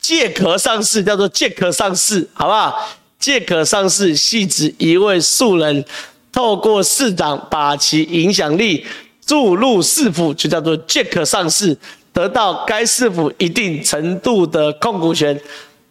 [0.00, 2.88] 借壳上市叫做借壳上市，好不好？
[3.18, 5.84] 借壳上市系指一位素人
[6.32, 8.86] 透过市长把其影响力
[9.26, 11.76] 注入市府，就叫做借壳上市。
[12.14, 15.38] 得到该市府一定程度的控股权，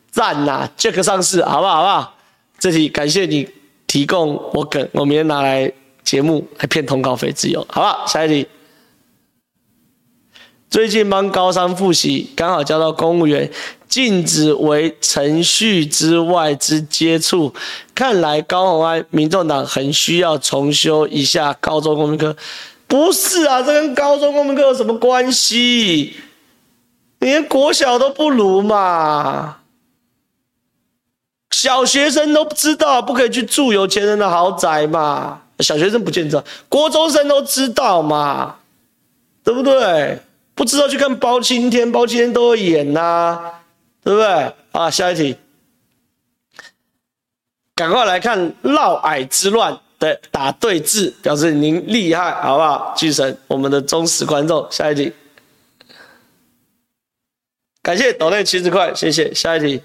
[0.09, 1.75] 赞呐借壳上市，好不好？
[1.75, 2.15] 好不好？
[2.57, 3.47] 这题感谢你
[3.85, 5.71] 提供我梗，我明天拿来
[6.11, 8.05] 节目来骗通告费自由，好不好？
[8.05, 8.45] 下一题，
[10.69, 13.49] 最近帮高三复习，刚好教到公务员
[13.87, 17.53] 禁止为程序之外之接触，
[17.95, 22.35] 看来高虹安民众党很需要重修一下高中公民课。
[22.87, 26.17] 不是啊，这跟高中公民课有什么关系？
[27.21, 29.59] 你连国小都不如嘛？
[31.51, 35.40] 小学生都不知道不可以去住有钱人的豪宅嘛？
[35.61, 38.57] 小学生不见得，国中生都知道嘛？
[39.43, 40.19] 对不对？
[40.53, 43.53] 不知道去看包青天，包青天都会演呐、
[44.03, 44.53] 对不对？
[44.73, 45.35] 啊，下一题，
[47.73, 49.79] 赶快来看嫪毐之乱。
[49.97, 52.93] 对，打对字表示您厉害，好不好？
[52.97, 55.13] 巨神，我们的忠实观众，下一题，
[57.81, 59.33] 感谢斗内七十块，谢谢。
[59.33, 59.81] 下一题，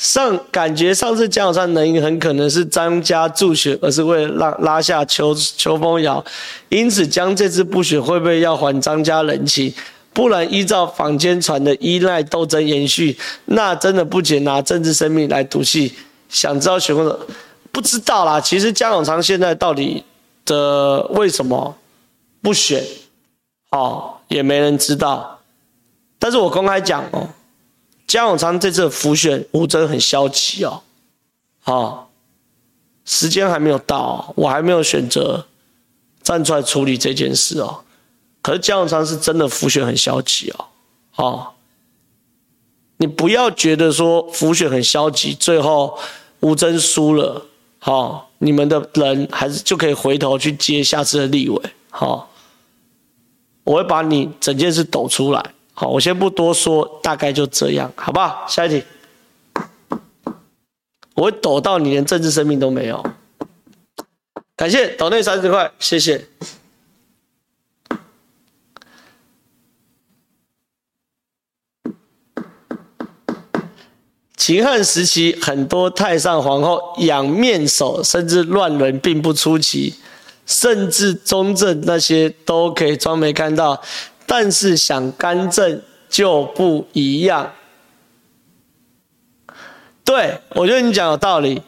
[0.00, 6.24] 上感觉上次江永昌能赢，很可能是张家助选，而是为了让拉下邱邱风尧，
[6.70, 9.70] 因此将这次不选，会不会要还张家人情？
[10.14, 15.94] 不然依照坊间传的依赖斗争延续，那真的不仅拿政治生命来赌气。
[16.30, 17.18] 想知道选后的。
[17.70, 20.02] 不知道啦，其实江永昌现在到底
[20.46, 21.76] 的为什么
[22.40, 22.82] 不选，
[23.72, 25.38] 哦，也没人知道。
[26.18, 27.28] 但是我公开讲哦，
[28.10, 30.82] 江永昌这次浮选吴峥很消极哦，
[31.64, 32.06] 哦，
[33.04, 35.46] 时间还没有到，我还没有选择
[36.20, 37.84] 站出来处理这件事哦。
[38.42, 40.64] 可是江永昌是真的浮选很消极哦，
[41.14, 41.46] 哦，
[42.96, 45.96] 你不要觉得说浮选很消极，最后
[46.40, 47.46] 吴峥输了。
[47.78, 51.62] 好，你们的人还是就可以回头去接下次的立委。
[51.90, 52.28] 好，
[53.62, 55.54] 我会把你整件事抖出来。
[55.80, 58.44] 好，我先不多说，大概就这样，好不好？
[58.46, 58.84] 下一题，
[61.14, 63.02] 我会抖到你连政治生命都没有。
[64.54, 66.26] 感谢抖内三十块，谢谢。
[74.36, 79.94] 秦汉时期，很多太上皇后养面首，甚至乱伦并不出奇，
[80.44, 83.82] 甚至中正那些都可以装没看到，
[84.32, 87.50] 但是想干政就不一样。
[90.04, 91.60] 对，我觉得你讲有道理。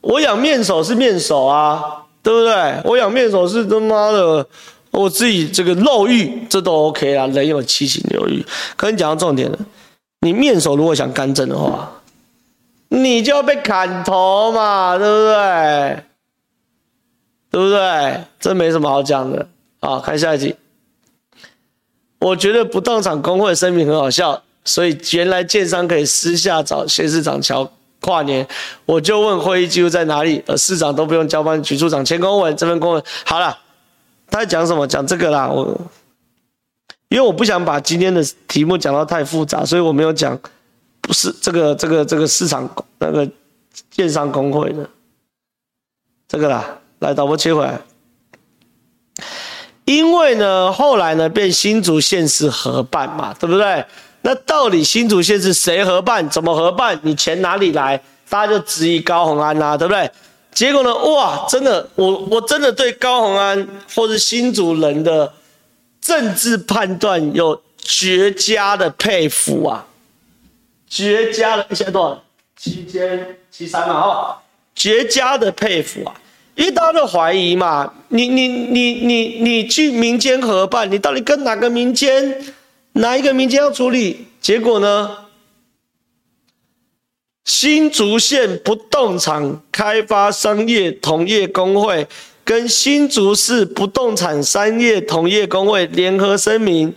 [0.00, 2.80] 我养面首是面首啊，对不对？
[2.84, 4.46] 我养面首是他妈的，
[4.90, 8.42] 我自己这个肉欲，这都 OK 啦，人有七情六欲。
[8.74, 9.58] 可你讲到重点了。
[10.20, 12.00] 你面首如果想干政的话，
[12.88, 16.02] 你就要被砍头嘛，对不对？
[17.50, 18.24] 对不对？
[18.40, 19.46] 这没什么好讲的。
[19.82, 20.56] 好，看下一集。
[22.26, 27.70] 我觉得不动产公会声明很好笑，所以原来建商可以私下找谢市长乔
[28.00, 28.44] 跨年，
[28.84, 33.56] 我就问会议记录在哪里，而市长都不用交办局处长签公文，这份公文好了。
[34.28, 34.84] 他在讲什么？
[34.88, 35.80] 讲这个啦，我。
[37.08, 40.36] 因为我不想把今天的题目讲到太复杂，所以我没有讲，
[41.00, 42.68] 不是这个这个这个市场
[42.98, 43.30] 那个
[43.92, 44.90] 建商工会的
[46.26, 47.80] 这个啦，来导播切回来。
[49.86, 53.82] 因为呢，后来呢变新竹县市合办嘛，对不对？
[54.20, 56.28] 那到底新竹县是谁合办？
[56.28, 57.00] 怎么合办？
[57.02, 58.00] 你钱哪里来？
[58.28, 60.10] 大家就质疑高虹安呐，对不对？
[60.52, 65.32] 结果呢，哇，真的，我我真的对高虹安或是新竹人的。
[65.98, 69.84] 政治判断有绝佳的佩服啊，
[70.88, 72.22] 绝佳的，现在多少？
[72.56, 74.36] 七千七三嘛，哦，
[74.72, 76.14] 绝佳的佩服啊，
[76.56, 82.44] 一大家都怀疑嘛，你你你你你去民间合办，你到底跟哪个民间，
[82.92, 84.26] 哪一个民间要处理？
[84.40, 85.18] 结果呢？
[87.44, 92.08] 新竹县不动产开发商业同业公会。
[92.42, 96.94] 跟新竹市不动产商业同业公会联合声明，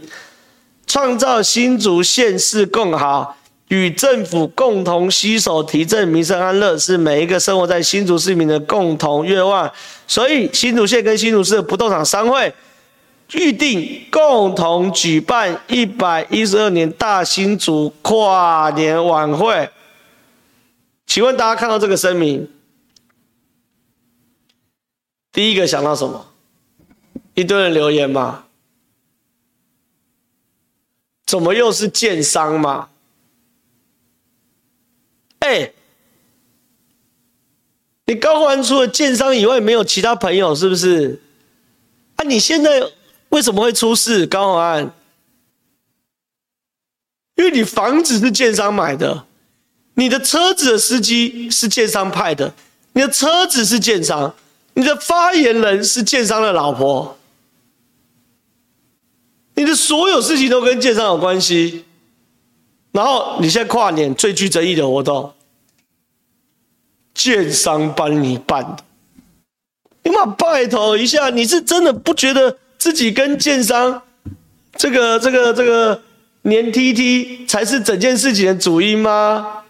[0.85, 3.35] 创造新竹县市更好，
[3.69, 9.71] 与政府共同携手提振民生安乐，是每一个生活在新竹市民的共同愿望。
[10.07, 12.53] 所以，新竹县跟新竹市的不动产商会
[13.33, 19.69] 预定共同举办一百一十二年大新竹跨年晚会。
[21.05, 22.49] 请问大家看到这个声明？
[25.31, 26.25] 第一个想到什么？
[27.35, 28.45] 一堆人留言嘛？
[31.27, 32.89] 怎么又是建商嘛？
[35.49, 35.71] 哎，
[38.05, 41.19] 你高虹安除了建商以外没有其他朋友是不是？
[42.17, 42.83] 啊，你现在
[43.29, 44.27] 为什么会出事？
[44.27, 44.93] 高虹安？
[47.35, 49.25] 因为你房子是建商买的，
[49.95, 52.53] 你的车子的司机是建商派的，
[52.93, 54.35] 你的车子是建商。
[54.75, 57.17] 你的发言人是建商的老婆，
[59.55, 61.83] 你的所有事情都跟建商有关系，
[62.93, 65.33] 然后你现在跨年最具争议的活动，
[67.13, 68.83] 建商帮你办的，
[70.03, 74.01] 你妈拜托一下，你是真的不觉得自己跟建商
[74.77, 76.01] 这个这个这个
[76.43, 79.63] 黏 T T 才是整件事情的主因吗？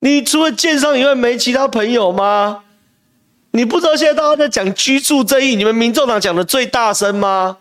[0.00, 2.64] 你除了建商以外没其他朋友吗？
[3.52, 7.56] 你不知道现在大家在讲居住正义，你们民众党讲的最大声吗？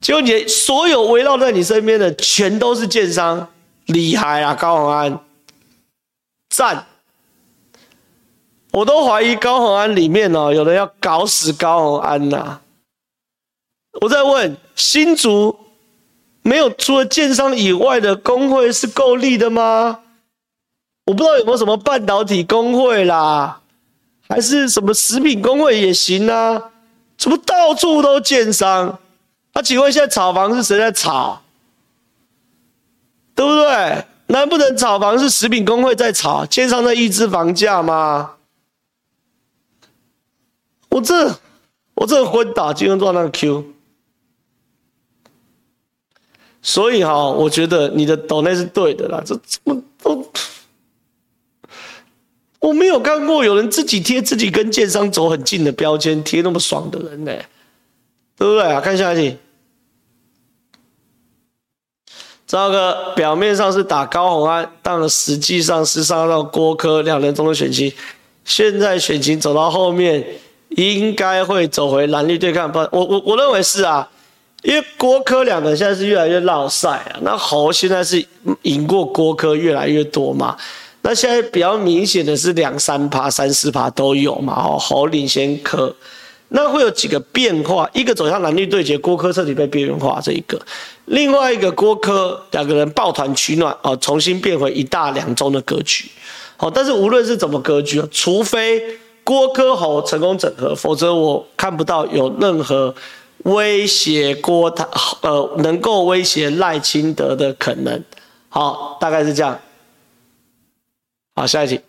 [0.00, 3.48] 结果你所有围绕在你身边的全都是建商，
[3.86, 5.20] 厉害啊，高虹安，
[6.52, 6.86] 赞！
[8.72, 12.60] 我都怀疑高虹安里面哦，有人要搞死高虹安呐。
[14.02, 15.58] 我在问新竹
[16.42, 20.00] 没有除了建商以外的工会是够力的吗？
[21.06, 23.60] 我不知道有没有什么半导体工会啦。
[24.28, 26.70] 还是什么食品工会也行啊？
[27.16, 28.98] 怎么到处都建商？
[29.54, 31.42] 那、啊、请问现在炒房是谁在炒？
[33.34, 34.04] 对不对？
[34.32, 38.36] 难不成炒房是食品工会在炒，建商在抑制房价吗？
[40.88, 41.38] 我这
[41.94, 43.64] 我这昏倒，金融做那个 Q。
[46.62, 50.26] 所以哈，我觉得你的抖内是对的啦，这怎么都。
[52.60, 57.32] 我没有看过有人自己贴自己跟建商走很近的标签，贴那么爽的人呢，
[58.36, 58.80] 对不对啊？
[58.80, 59.36] 看下去，
[62.52, 67.90] 这个表面上是打高虹安，但实际上是伤到郭柯两人中的选情。
[68.44, 70.22] 现在选情走到后面，
[70.68, 72.70] 应该会走回蓝绿对抗。
[72.70, 74.06] 不，我我我认为是啊，
[74.64, 78.22] 因为郭柯两人现在是越来越落赛啊，那侯现在是
[78.64, 80.54] 赢过郭柯越来越多嘛。
[81.00, 85.96] 那现在比较明显的是两三趴、三四趴都有嘛，哦，侯领先科，
[86.52, 90.60] 那会有几个变化，一个走向蓝绿对决，郭柯彻底被边缘化这一个，
[91.06, 96.10] 另外一个郭柯两个人抱团取暖，哦，重新变回一大两中的格局，
[96.56, 98.82] 好，但是无论是怎么格局，除非
[99.24, 102.94] 郭柯侯成功整合，否则我看不到有任何。
[103.44, 104.88] 威胁郭他，
[105.22, 108.00] 呃，能够威胁赖清德的可能，
[108.48, 109.58] 好，大概是这样。
[111.34, 111.80] 好，下一题。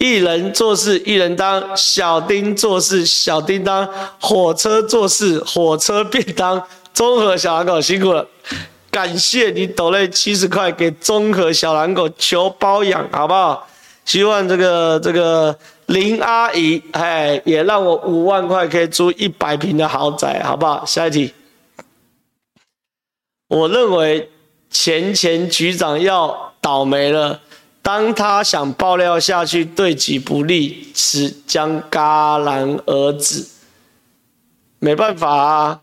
[0.00, 3.88] 一人做事一人当，小丁做事小丁当，
[4.18, 6.60] 火车做事火车便当。
[6.92, 8.26] 综合小狼狗辛苦了，
[8.90, 13.68] 感谢你抖内七十块给综合小狼狗求包养，好不好？
[14.04, 15.56] 希望这个这个。
[15.90, 20.84] 林阿姨，哎，也让我五万块可以租一百平的豪宅，好不好？
[20.86, 21.34] 下一题，
[23.48, 24.30] 我认为
[24.70, 27.40] 前前局长要倒霉了，
[27.82, 33.46] 当他想爆料下去对己不利时，将戛然而止。
[34.78, 35.82] 没办法啊，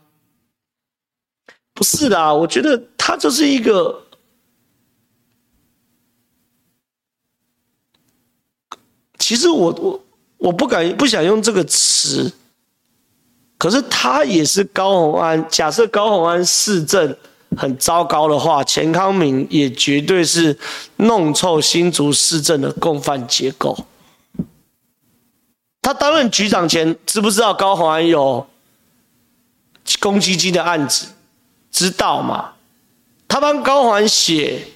[1.72, 4.04] 不是的，我觉得他就是一个。
[9.18, 10.04] 其实我我
[10.38, 12.32] 我不敢不想用这个词，
[13.58, 15.48] 可是他也是高虹安。
[15.48, 17.16] 假设高虹安市政
[17.58, 20.56] 很糟糕的话，钱康明也绝对是
[20.96, 23.76] 弄臭新竹市政的共犯结构。
[25.82, 28.46] 他担任局长前知不知道高虹安有
[30.00, 31.08] 公积金的案子？
[31.70, 32.52] 知道吗？
[33.26, 34.68] 他帮高虹安写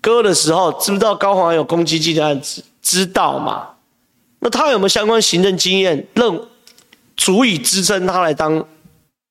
[0.00, 2.62] 歌的时候，知不知道高虹安有公积金的案子？
[2.82, 3.68] 知道吗？
[4.40, 6.40] 那他有没有相关行政经验，认
[7.16, 8.52] 足以支撑他来当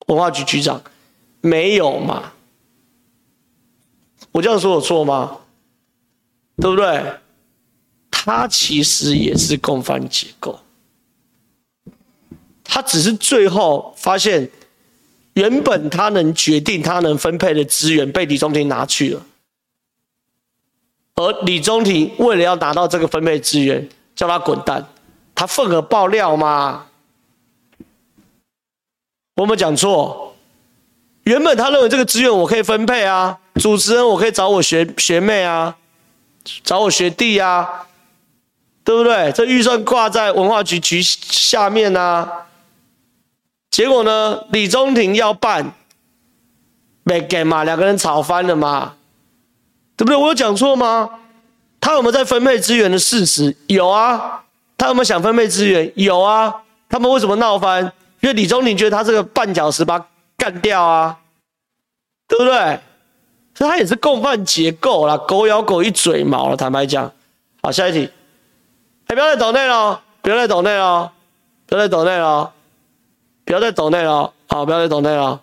[0.08, 0.82] 文化局局长？
[1.42, 2.34] 没有嘛？
[4.32, 5.39] 我这样说有错吗？
[6.58, 7.16] 对不对？
[8.10, 10.60] 他其实也是共犯结构，
[12.64, 14.52] 他只是最后发现，
[15.34, 19.26] 原本他能决定、他能分配的资源被李宗廷拿去了。
[21.16, 24.88] 而李宗廷为了要拿到这个分配资源，叫他滚蛋，
[25.34, 26.86] 他份额爆料吗？
[29.36, 30.30] 我没有讲错，
[31.32, 35.73] 原本他认为这个资源我可以分配啊，主持人我可以找我学学妹啊，
[36.61, 37.88] 找我学弟啊，
[38.84, 39.32] 对不对？
[39.32, 42.47] 这预算挂在文化局局下面啊，
[43.69, 45.73] 结果呢，李宗廷要办，
[47.03, 48.95] 没给嘛，两个人吵翻了嘛。
[49.95, 50.17] 对不对？
[50.17, 51.09] 我有讲错吗？
[51.79, 53.55] 他有没有在分配资源的事实？
[53.67, 54.41] 有啊。
[54.75, 55.91] 他有没有想分配资源？
[55.95, 56.51] 有啊。
[56.89, 57.84] 他们为什么闹翻？
[58.21, 60.05] 因为李宗廷觉得他这个绊脚石把他
[60.38, 61.15] 干掉啊，
[62.32, 62.79] 对不对？
[63.53, 66.55] 所以他也是共犯结构啦，狗咬狗一嘴毛了。
[66.55, 67.11] 坦白讲，
[67.61, 68.09] 好，下一题。
[69.07, 71.11] 哎，不要再抖内了，不要再抖内了，
[71.67, 72.51] 不要再抖内了，
[73.43, 75.41] 不要再抖内了，好，不要再抖内了，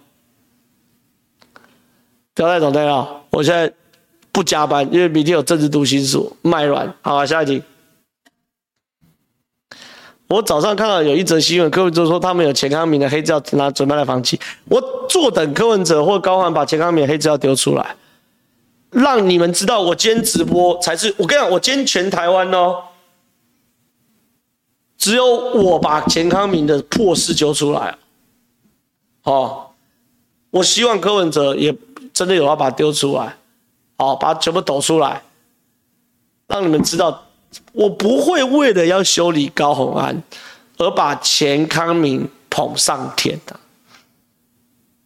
[2.35, 3.73] 不要再抖内了，我现在。
[4.31, 6.95] 不加班，因为明天有政治读心术卖卵。
[7.03, 7.61] 好，下一题。
[10.29, 14.39] 我早上看到有一则新闻，柯文哲说他们有钱康明的黑资料，拿准备来放弃。
[14.67, 17.97] 我坐等柯文哲或高虹安把钱康明的黑资料丢出来，
[18.91, 21.15] 让你们知道我今天直播才是。
[21.17, 22.83] 我跟你讲，我今天全台湾哦，
[24.99, 27.97] 只有我把钱康明的破事揪出来。
[29.23, 29.69] 哦，
[30.51, 31.75] 我希望柯文哲也
[32.13, 33.35] 真的有要把它丢出来。
[33.97, 35.23] 好，把它全部抖出来，
[36.47, 37.28] 让你们知道，
[37.73, 40.23] 我不会为了要修理高虹安
[40.77, 43.59] 而把钱康明捧上天的，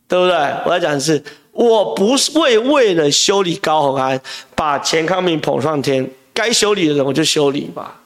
[0.09, 0.36] 对不对？
[0.66, 1.22] 我要讲的是，
[1.53, 4.20] 我不是为为了修理高虹安
[4.55, 8.01] 把钱康明捧上天，该修理的人我就修理吧，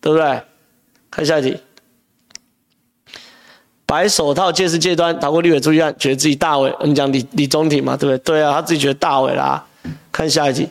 [0.00, 0.40] 对不对？
[1.10, 1.56] 看下一题，
[3.84, 8.18] 白手套届时阶段逃过绿委注意案，觉得自己大伟，你讲李李宗廷嘛，对不对？
[8.36, 9.64] 对啊，他自己觉得大伟啦。
[10.10, 10.68] 看下一题。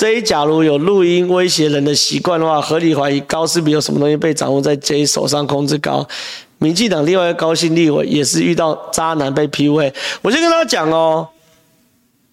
[0.00, 6.08] J 假如有录音威胁人的习惯的话，合理怀疑高是不是有什么东西被掌握在 J 手上控制高。
[6.56, 9.92] 民进党另外一个高姓立委也是遇到渣男被 PUA。
[10.22, 11.28] 我先跟大家讲哦，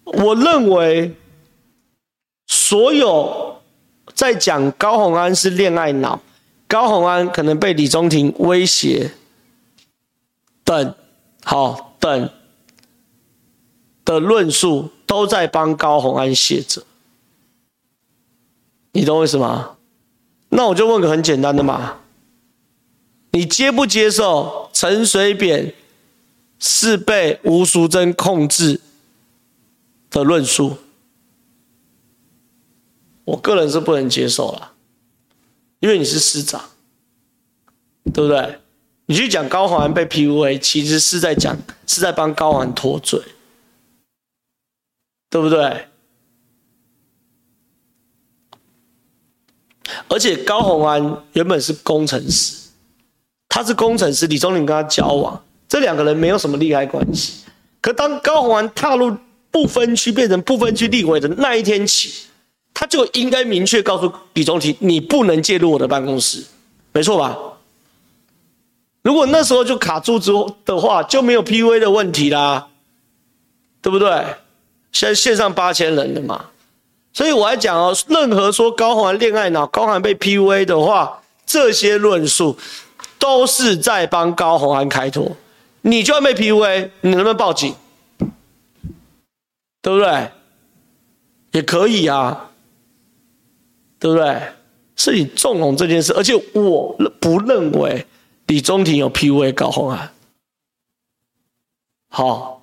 [0.04, 1.14] 我认为
[2.46, 3.58] 所有
[4.14, 6.22] 在讲高虹安是恋爱脑，
[6.66, 9.10] 高虹安可能被李宗廷威胁
[10.64, 10.94] 等，
[11.44, 12.30] 好等。
[14.06, 16.82] 的论述都在帮高虹安写着，
[18.98, 19.76] 你懂我意思吗？
[20.48, 22.00] 那我就问个很简单的嘛，
[23.30, 25.72] 你接不接受陈水扁
[26.58, 28.80] 是被吴淑珍控制
[30.10, 30.78] 的论述，
[33.24, 34.72] 我个人是不能接受了，
[35.78, 36.60] 因为你是市长，
[38.12, 38.58] 对不对？
[39.06, 43.22] 你去讲高虹安被 PUA，其实是在讲，是在帮高虹安脱罪，
[45.30, 45.86] 对不对？
[50.08, 52.68] 而且高虹安原本是工程师，
[53.48, 57.44] 他是工程师，李宗霖跟他交往，这两个人没有什么利害关系。
[57.80, 59.16] 可当高虹安踏入
[59.50, 62.26] 不分区变成不分区立委的那一天起，
[62.74, 66.44] 他就应该明确告诉李宗廷，你不能介入我的办公室，
[66.92, 67.36] 没错吧？
[69.02, 72.68] 如果那时候就卡住之后的话，就没有 PUA 的问题啦，
[73.80, 74.08] 对不对？
[74.92, 76.46] 现在线上八千人了嘛，
[77.18, 82.56] 所以我还讲哦，任何说高虹安恋爱脑、高虹安被 PUA 的话，这些论述
[83.18, 85.36] 都是在帮高虹安开脱。
[85.80, 87.74] 你就要被 PUA，你能不能报警？
[89.82, 90.30] 对不对？
[91.50, 92.50] 也可以啊，
[93.98, 94.40] 对不对？
[94.94, 98.06] 是你纵容这件事，而且我不认为
[98.46, 100.12] 李宗廷有 PUA 高虹安。
[102.10, 102.62] 好，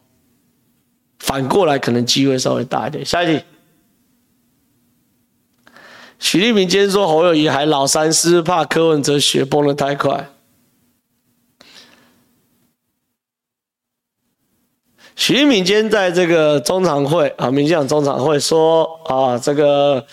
[1.20, 3.06] 反过来可能机会稍微大一点。
[3.06, 3.44] 下一题，
[6.18, 10.30] 许立明今天说侯友宜还老三，是怕柯文哲雪崩得太快。
[15.16, 20.06] 许立明今天在这个中常会啊，民进党中常会说啊，这个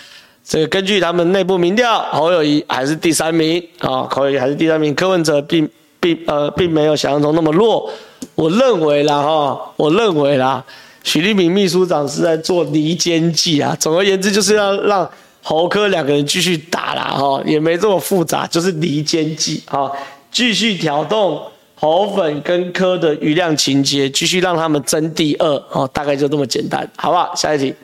[0.45, 7.91] 这个根据他们内部民调，侯友宜还是第三名啊，侯友宜还是第三名，柯文哲并并呃并没有想象中那么弱。
[8.35, 10.65] 我认为啦哈，我认为啦，
[11.03, 13.77] 许立明秘书长是在做离间计啊。
[13.81, 15.11] 总而言之，就是要让
[15.43, 19.91] 侯科两个人继续打啦哈，也没这么复杂，就是离间计哈，
[20.31, 21.43] 继续挑动。
[21.75, 27.35] 侯粉跟科的余量情节，继续让他们争第二哦，大概就这么简单，好不好？
[27.35, 27.75] 下一题，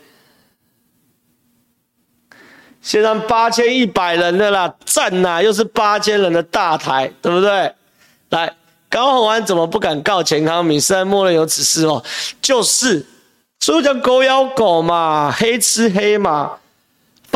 [2.81, 7.73] 现在八千一百人的啦，站呐，又是八千人的大台，对不对？
[8.29, 8.55] 来，
[8.89, 10.81] 高虹安怎么不敢告钱康明？
[10.81, 12.01] 是在默认有此事哦，
[12.41, 13.05] 就是，
[13.59, 16.53] 所以叫狗咬狗嘛，黑吃黑嘛，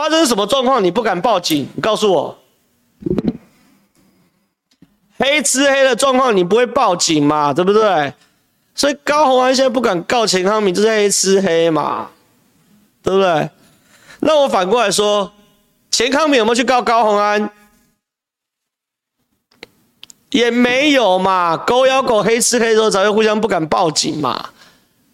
[0.02, 1.68] 发生什么状况你不敢报警？
[1.76, 2.36] 你告诉我。
[5.16, 7.54] 黑吃黑的状况，你不会报警嘛？
[7.54, 8.12] 对不对？
[8.74, 12.10] 所以高虹安现在不敢告钱康明，就是黑吃黑嘛，
[13.00, 13.48] 对不对？
[14.18, 15.30] 那我反过来说，
[15.92, 17.48] 钱康明有没有去告高虹安？
[20.30, 21.56] 也没有嘛。
[21.56, 24.50] 狗咬狗，黑吃黑的时候才会互相不敢报警嘛，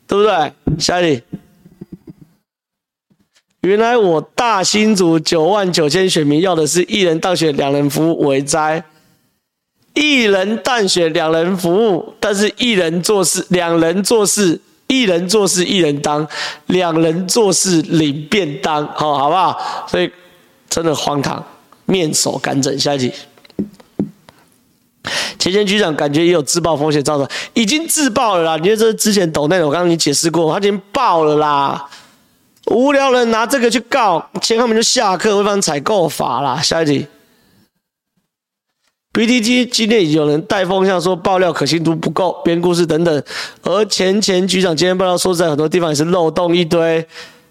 [0.07, 0.55] 对不对？
[0.79, 1.23] 下一题，
[3.63, 8.85] 原来我大新竹九万九千选民要的是一人当选，两人服务为哉。
[9.95, 16.25] 一人当选，两人服务，但是一人做事，两人做事，一人做事一人当，
[16.67, 19.59] 两人做事领便当，好，好不好？
[19.89, 20.09] 所以
[20.71, 21.45] 真的荒唐，
[21.87, 22.79] 面首干整。
[22.79, 23.13] 下一集，
[25.37, 28.57] 前前局长感觉也有自爆风险造成，已经自爆了啦。
[28.57, 31.85] 你觉得这之前抖内我刚刚已经解释过，他已经爆了啦。
[32.71, 36.61] 无聊人拿这个去告，钱他们就下课，违反采购法啦。
[36.61, 37.07] 下一题。
[39.13, 43.23] ，BTT 今天有人带风向说爆料可信度不够，编故事等等，
[43.63, 47.07] 而钱钱局长今天爆料说，在很多地方也是漏洞一堆。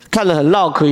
[0.09, 0.85] 看了很绕口，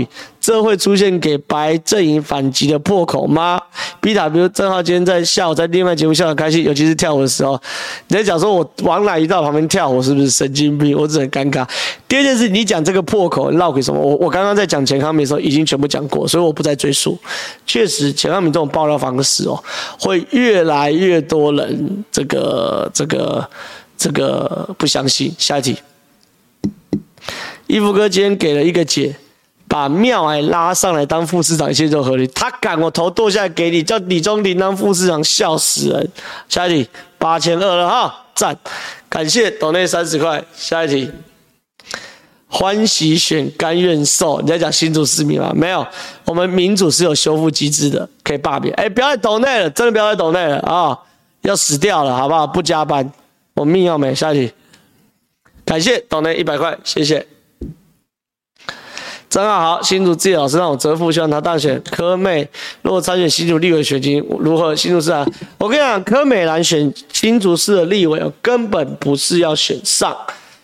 [0.45, 3.59] 这会出现给白阵营反击的破口吗
[3.99, 7.59] ？BW 正好今天在下午在另外节目笑得开心，尤其是跳舞的时候，
[8.09, 10.95] 你在讲说我往哪一道旁边跳我是不是神经病？
[10.95, 11.67] 我只很尴尬。
[12.07, 13.99] 第二件事，你讲这个破口绕给什么？
[13.99, 17.17] 我我刚刚在讲钱康明的时候已经全部讲过，所以我不再赘述。
[17.65, 19.63] 确实，钱康明这种爆料方式哦，
[19.99, 23.49] 会越来越多人这个这个
[23.97, 25.33] 这个不相信。
[25.39, 25.75] 下一题。
[27.65, 29.15] 衣服哥今天给了一个解，
[29.67, 32.27] 把庙矮拉上来当副市长，一切都合理。
[32.27, 36.11] 他敢，我头剁下来给你，叫李宗廷当副市长，笑死人。
[36.47, 38.55] 下一题，八千二了哈，赞，
[39.09, 40.43] 感谢董内三十块。
[40.55, 41.11] 下一题，
[42.47, 44.39] 欢喜选，甘愿受。
[44.41, 45.51] 你在讲新主市民吗？
[45.53, 45.85] 没有，
[46.25, 48.73] 我们民主是有修复机制的，可以罢免。
[48.75, 50.97] 哎，不要再董内了，真的不要再董内了啊，
[51.41, 52.45] 要死掉了，好不好？
[52.45, 53.11] 不加班，
[53.55, 54.13] 我命要没。
[54.13, 54.53] 下一题，
[55.65, 57.25] 感谢董内一百块，谢谢。
[59.35, 61.81] 正好好，新竹自己老师让我折服，希望他当选。
[61.91, 62.47] 柯美
[62.83, 64.73] 如果参选新竹立委选情如何？
[64.73, 65.27] 新竹市啊，
[65.57, 70.15] 我跟你讲，柯美兰选新竹市的立委，根本不是要选上，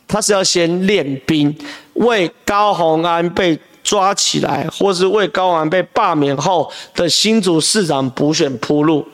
[0.07, 1.53] 他是要先练兵，
[1.95, 9.05] 为高虹安被抓起来，或是为高虹安被罢免后的新竹市长补选铺路，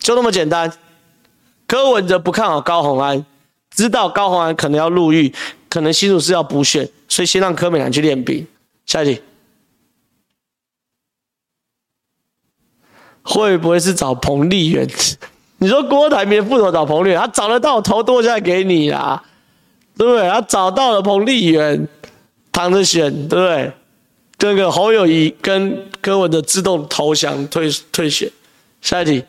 [0.00, 0.68] 就那么简单。
[1.68, 3.24] 柯文哲不看好高虹安，
[3.72, 5.32] 知道高虹安可能要入狱，
[5.70, 6.88] 可能新竹市要补选。
[7.06, 8.44] 所以先让柯美兰去练兵。
[8.86, 9.22] 下一题，
[13.22, 14.88] 会不会是找彭丽媛？
[15.58, 19.22] 你说郭台铭副手找彭丽媛，他找得到，头剁下来给你啦，
[19.98, 20.28] 对不对？
[20.28, 21.88] 他找到了彭丽媛，
[22.52, 23.72] 躺着选，对不对？
[24.38, 28.30] 这个侯友宜跟柯文的自动投降退退选。
[28.82, 29.24] 下一题。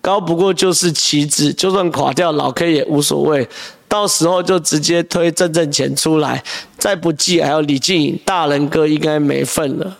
[0.00, 3.48] 高不过就是棋子，就算垮掉，老 K 也无所谓。
[3.88, 6.44] 到时候就直接推郑正干出来，
[6.76, 9.96] 再不济还有李静颖，大人哥应该没份了。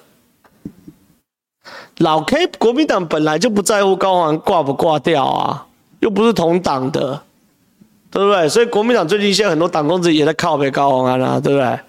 [1.99, 5.67] 老 K 国民党本来就不在乎高虹安挂不挂掉啊，
[6.01, 7.21] 又不是同党的，
[8.11, 8.49] 对不对？
[8.49, 11.81] 所以国民党最近现在很多党公子也在靠北高虹安啊，对不对？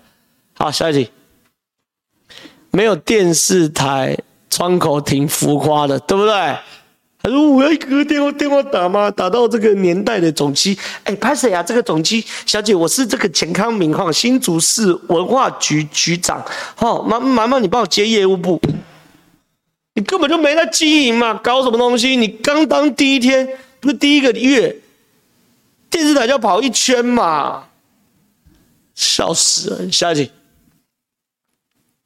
[0.57, 1.11] 好，下一题。
[2.71, 4.17] 没有电视台
[4.49, 6.57] 窗口挺浮夸的，对不对？
[7.21, 9.11] 他说：“我要一个电话电话打吗？
[9.11, 10.77] 打到这个年代的总机。
[11.03, 11.61] 哎，拍谁啊？
[11.61, 16.41] 这个总机小姐，我是这个钱康明哈，新竹市文化局局长。
[16.77, 18.61] 哈，麻麻烦你帮我接业务部。
[19.95, 22.15] 你根本就没在经营嘛，搞什么东西？
[22.15, 23.45] 你刚当第一天，
[23.81, 24.77] 不是第一个月，
[25.89, 27.65] 电视台就要跑一圈嘛，
[28.95, 29.91] 笑死了！
[29.91, 30.31] 下一题，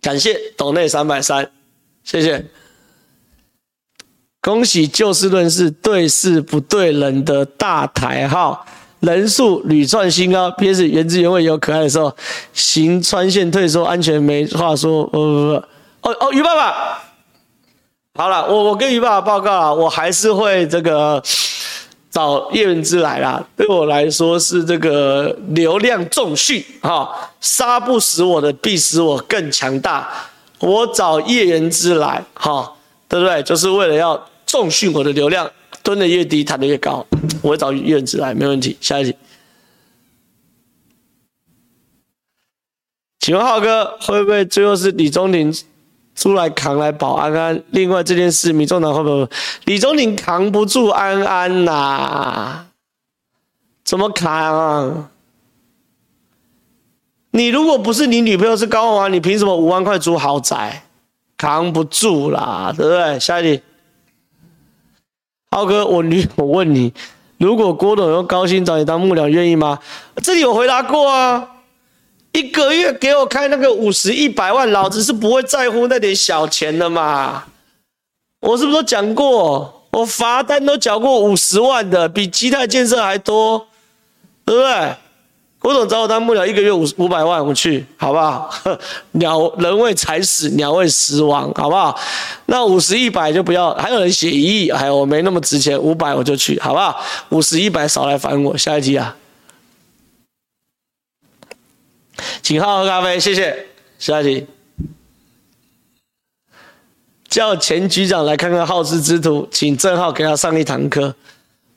[0.02, 1.52] 感谢岛内三百三，
[2.04, 2.44] 谢谢。”
[4.44, 8.66] 恭喜就事论事，对事不对人的大台号
[9.00, 10.52] 人数屡创新高。
[10.52, 12.14] PS 原汁原味有可爱的时候，
[12.52, 15.06] 行穿线退缩安全没话说。
[15.06, 17.02] 不不不，哦哦，于爸爸，
[18.16, 21.24] 好了，我我跟于爸爸报告了，我还是会这个
[22.12, 23.42] 找叶元之来啦。
[23.56, 30.10] 对我来说是这个流量重训哈，杀不死我的，必使我更强大。
[30.60, 32.74] 我找叶元之来哈，
[33.08, 33.42] 对不对？
[33.44, 34.22] 就是为了要。
[34.54, 35.50] 重训我的流量，
[35.82, 37.04] 蹲的越低，弹的越高。
[37.42, 38.78] 我会找院子来，没问题。
[38.80, 39.16] 下一题，
[43.20, 45.52] 请问浩哥会不会最后是李宗廷
[46.14, 47.64] 出来扛来保安安？
[47.72, 49.28] 另外这件事，民众党会不会？
[49.66, 52.68] 李宗廷扛不住安安呐、啊？
[53.84, 55.10] 怎么扛啊？
[57.32, 60.84] 你如果不是你女朋友是高虹安，你凭什么五万块租豪宅？
[61.40, 63.20] 扛不住啦，对不对？
[63.20, 63.64] 下一题。
[65.54, 66.92] 浩哥，我女，我问你，
[67.38, 69.78] 如果郭董用高薪找你当幕僚，愿意吗？
[70.16, 71.48] 这里有回答过啊，
[72.32, 77.44] 一个月给我开那个五十一百万，老子是不会在乎那点小钱的嘛。
[78.42, 79.84] 我是不是都讲过？
[79.92, 83.68] 我罚单都缴过五十万的，比基泰建设还多，
[84.44, 84.96] 对不对？
[85.64, 88.54] 郭总找我当幕僚，一个月五五百万，我去，好不好？
[89.14, 91.98] 鸟人为财死，鸟为食亡，好不好？
[92.48, 97.02] 那五十一百就不要，还有人写一亿，哎，我没那么值钱，五百我就去，好不好？
[97.30, 98.58] 五十一百少来烦我。
[98.58, 99.16] 下一题啊，
[102.42, 103.68] 请好好喝咖啡，谢谢。
[103.98, 104.48] 下一题，
[107.30, 111.16] 叫前局长来看看好事之徒，请正浩给他上一堂课。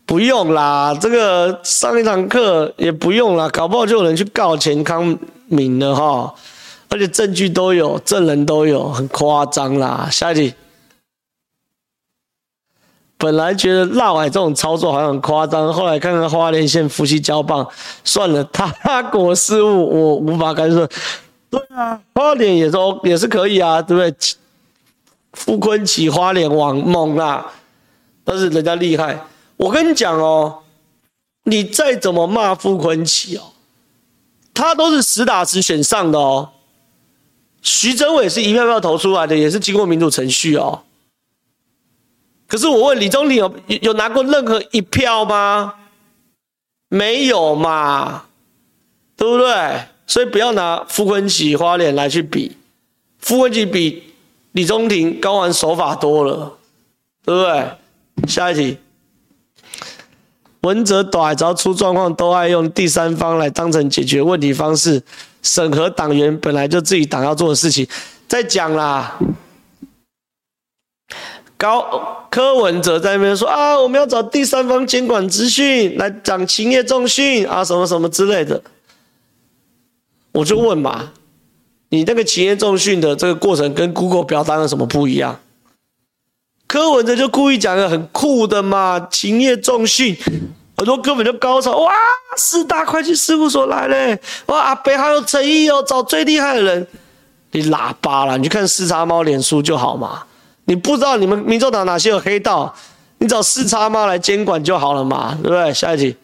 [0.06, 6.32] 不用啦，这个上一堂课也不用啦，搞不好就有人去告钱康明了哈，
[6.88, 10.08] 而且证据都有，证人都有，很夸张啦。
[10.08, 10.54] 下一题，
[13.18, 17.68] 本来觉得嫪毐这种操作好像很夸张，后来看看花莲县夫妻交棒，
[18.04, 20.88] 算了，他国事务我无法干涉。
[21.50, 24.14] 对啊，花莲也说也是可以啊，对不对？
[25.32, 27.44] 傅坤起花莲王猛啊，
[28.24, 29.20] 但是人家厉害。
[29.56, 30.62] 我跟你讲哦，
[31.44, 33.52] 你再怎么骂傅昆萁哦，
[34.52, 36.50] 他都是实打实选上的哦。
[37.62, 40.82] 徐榛伟是一票票投出来的，也是经过民主程序哦。
[42.46, 43.52] 可是我问李宗廷有
[43.82, 45.74] 有拿过任何一票吗？
[46.88, 48.26] 没有嘛，
[49.16, 49.86] 对不对？
[50.06, 52.56] 所以不要拿傅昆萁花脸来去比，
[53.18, 54.14] 傅昆萁比
[54.52, 56.56] 李宗廷高玩手法多了，
[57.24, 58.28] 对不对？
[58.28, 58.78] 下一题。
[60.66, 65.00] 文哲短，只要出状况都爱用第三方来当成解决问题方式，
[65.42, 67.86] 审核党员本来就自己党要做的事情。
[68.26, 69.16] 再讲啦，
[71.56, 78.60] 高柯文哲在那边说啊，我们要找第三方监管资讯来讲勤业重训啊，什么什么之类的。
[80.32, 81.12] 我就问嘛，
[81.90, 85.38] 你那个勤业重训的这个过程跟 Google 表单有什么不一样？
[86.66, 90.16] 柯文哲就故意讲个很酷的嘛，勤业重训，
[90.76, 91.92] 很多根本就高潮哇！
[92.36, 94.60] 四大会计事务所来嘞，哇！
[94.60, 96.86] 阿北还有诚意哦，找最厉害的人，
[97.52, 100.24] 你喇叭啦，你去看四叉猫脸书就好嘛。
[100.64, 102.74] 你不知道你们民众党哪些有黑道，
[103.18, 105.72] 你找四叉猫来监管就好了嘛，对不对？
[105.72, 106.16] 下一题，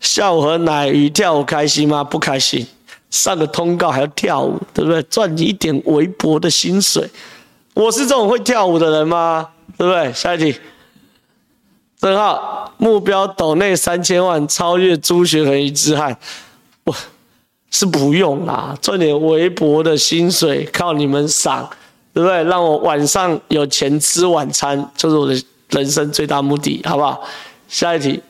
[0.00, 2.02] 下午和乃瑜跳舞开心吗？
[2.02, 2.66] 不开心。
[3.10, 5.00] 上个通告还要跳舞，对不对？
[5.04, 7.08] 赚你一点微薄的薪水，
[7.74, 9.50] 我是这种会跳舞的人吗？
[9.76, 10.12] 对不对？
[10.12, 10.56] 下一题。
[11.98, 16.16] 正浩目标斗内三千万，超越朱学恒、一之汉，
[16.84, 16.94] 我
[17.70, 21.68] 是不用啦，赚点微薄的薪水，靠你们赏，
[22.12, 22.44] 对不对？
[22.44, 27.22] 让我晚上有钱吃晚餐，就是我的人生最大目的，好不好？
[27.68, 28.22] 下一题，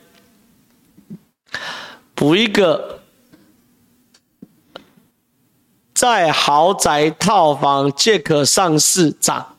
[2.15, 2.94] 补一个。
[6.05, 9.57] 在豪宅套房皆可上市涨，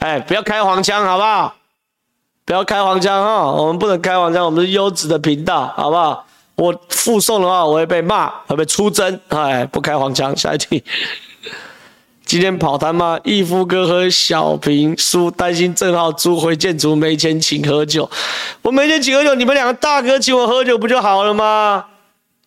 [0.00, 1.54] 哎，不要开黄腔好不好？
[2.44, 6.26] 不要开黄腔哈，我们不能开黄腔，我们是优质的频道，好不好？
[6.56, 10.36] 我附送的话，我会被骂，会被出征，哎，不开黄腔。
[10.36, 10.82] 下一题，
[12.24, 13.16] 今天跑单吗？
[13.22, 18.10] 义夫哥和小平叔担心正浩租回建筑没钱请喝酒，
[18.62, 21.84] 我没钱请喝酒，你们两个大哥请我喝酒不就好了吗？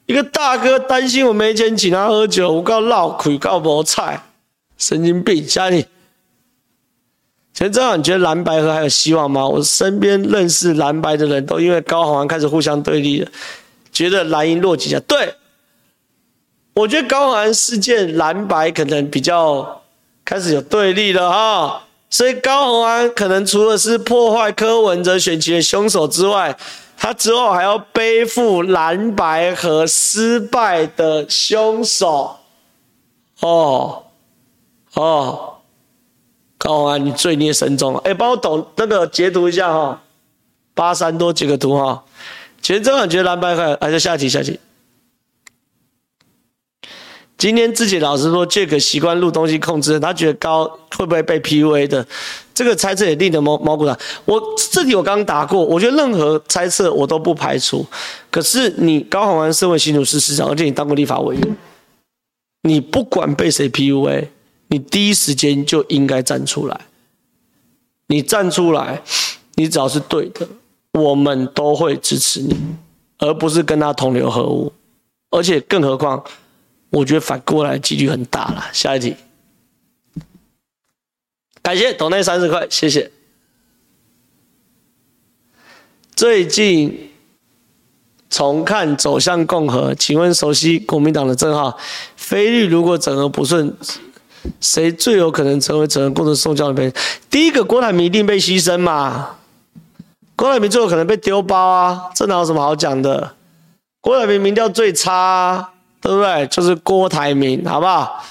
[0.06, 4.22] 一个大哥担心我没钱请他喝酒，我告闹亏告没菜，
[4.78, 5.48] 神经病！
[5.48, 5.86] 下你，
[7.54, 9.48] 其实正好你觉得蓝白合还有希望吗？
[9.48, 13.32] 我身边认识蓝白的人都因为高宏安开始互相对立了，
[13.94, 15.00] 觉得蓝营落几下。
[15.08, 15.36] 对，
[16.74, 19.84] 我觉得高宏安事件蓝白可能比较
[20.26, 26.58] 开始有对立了哈，所以高宏安可能除了是破坏柯文哲选情的凶手之外。
[27.04, 32.38] 他之后还要背负蓝白和失败的凶手，
[33.42, 34.06] 哦
[34.94, 35.56] 哦，
[36.58, 38.02] 高虹安，你罪孽深重啊！
[38.06, 40.02] 哎，帮我抖那个截图一下哈，
[40.74, 42.06] 八三多截个图哈。
[42.62, 44.58] 其实真的觉得蓝白合还是下题下题。
[47.38, 52.08] 今天自己老师说这个习惯录东西控制，他觉得高会不会被 PUA 的？
[52.54, 54.00] 这个猜测也令人毛毛骨悚。
[54.26, 54.42] 我
[54.72, 57.86] 这题我刚答过，我觉得任何猜测我都不排除。
[58.30, 61.58] 可是你高虹安身为新竹市市长，而且你当过立法委员，
[62.62, 64.28] 你不管被谁 PUA，
[64.68, 66.82] 你第一时间就应该站出来。
[68.08, 69.02] 你站出来，
[69.56, 70.48] 你只要是对的，
[70.94, 72.56] 我们都会支持你，
[73.18, 74.72] 而不是跟他同流合污。
[75.32, 76.24] 而且更何况。
[76.96, 78.66] 我觉得反过来几率很大了。
[78.72, 79.16] 下一题，
[81.64, 83.10] 感谢董内三十块，谢谢。
[86.14, 87.10] 最近
[88.30, 91.78] 重看《走向共和》，请问熟悉国民党的正浩，
[92.18, 93.76] 非绿如果整合不顺，
[94.60, 96.94] 谁最有可能成为整合过程送教的人？
[97.30, 99.38] 第一个郭台铭一定被牺牲嘛？
[100.36, 103.36] 郭台铭最有可能被丢包啊，这哪有什么好讲的？
[104.02, 105.70] 郭台铭民调最差啊。
[106.04, 106.46] 对不对？
[106.48, 108.22] 就是郭台铭，好不好？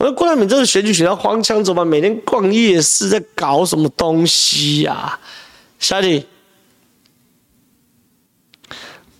[0.00, 5.20] 我说郭台铭这个选举选到荒腔走板，每天逛夜市，在搞什么东西呀、啊？
[5.78, 6.24] 下题，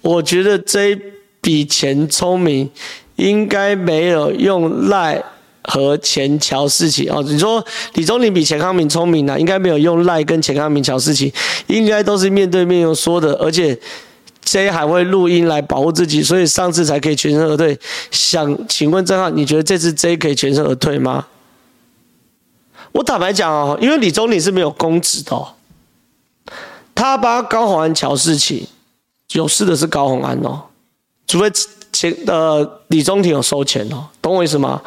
[0.00, 0.98] 我觉得这一
[1.42, 2.70] 笔钱聪明，
[3.16, 5.22] 应该没有用赖
[5.64, 7.22] 和钱乔事情哦。
[7.28, 7.62] 你说
[7.92, 9.38] 李宗林比钱康明聪明呢、啊？
[9.38, 11.30] 应该没有用赖跟钱康明乔事情，
[11.66, 13.78] 应该都是面对面用说的，而且。
[14.50, 17.78] J 还会录音来保护自己，所以上次才可以全身而退。
[18.10, 21.28] 想请问正浩，你觉得这次 J 可以全身而退吗？
[22.90, 25.54] 我坦白讲哦，因为李宗霖是没有公职的，
[26.96, 28.66] 他帮高宏安乔事情，
[29.34, 30.60] 有事的是高宏安哦，
[31.28, 31.48] 除非
[31.92, 34.82] 钱呃李宗廷有收钱哦，懂我意思吗？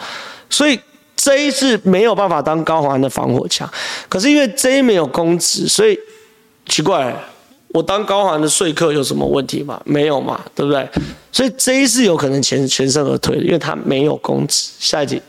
[0.49, 0.77] 所以
[1.15, 3.71] J 是没有办法当高宏安的防火墙，
[4.09, 5.97] 可是因为 J 没有公职，所以
[6.65, 7.15] 奇怪。
[7.73, 9.81] 我当高虹安的说客有什么问题吗？
[9.83, 10.87] 没有嘛，对不对？
[11.31, 14.69] 所以这一次有可能全全身而退，因为他没有公职。
[14.79, 15.19] 下一题，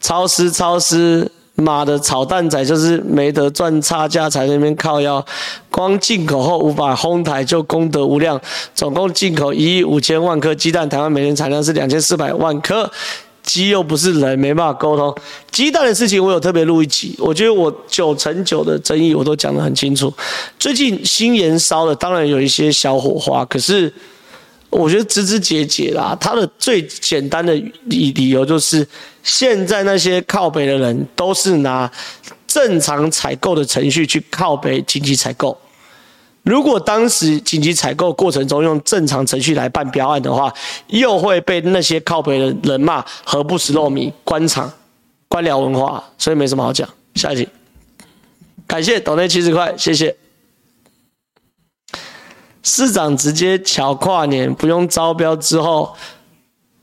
[0.00, 5.26] 超市超市，妈的炒蛋仔就是没得赚差价才在那边靠腰，
[5.72, 8.40] 光进口后无法哄抬就功德无量，
[8.76, 12.88] 总共进口一亿五千万颗鸡蛋，台湾每年产量是两千四百万颗。
[13.48, 15.14] 鸡又不是人，没办法沟通。
[15.50, 20.12] 鸡蛋的事情我有特别录一集，我觉得我九成九的争议我都讲得很清楚。
[20.58, 23.90] 最近新研烧的，当然有一些小火花，可是
[24.68, 26.14] 我觉得枝枝节节啦。
[26.20, 27.54] 它的最简单的
[27.86, 28.86] 理理由就是，
[29.22, 31.90] 现在那些靠北的人都是拿
[32.46, 35.58] 正常采购的程序去靠北紧急采购。
[36.48, 40.50] 如果当时紧急采购过程中用正常程序来办标案的话，
[40.86, 44.72] 又会被那些靠北的人骂何不食肉糜、官场、
[45.28, 46.88] 官僚文化，所以没什么好讲。
[47.16, 47.46] 下一题，
[48.66, 50.16] 感谢岛内七十块，谢谢。
[52.62, 55.94] 市长直接抢跨年，不用招标之后，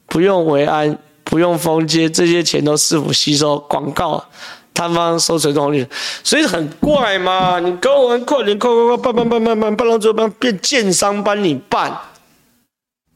[0.06, 4.24] 不用维安，不用封街，这些钱都是否吸收广告。
[4.76, 5.88] 摊方收水动力，
[6.24, 7.60] 所以很怪嘛。
[7.60, 11.98] 你跟我们快点快快快办办办办办办到最后办变建商帮你办，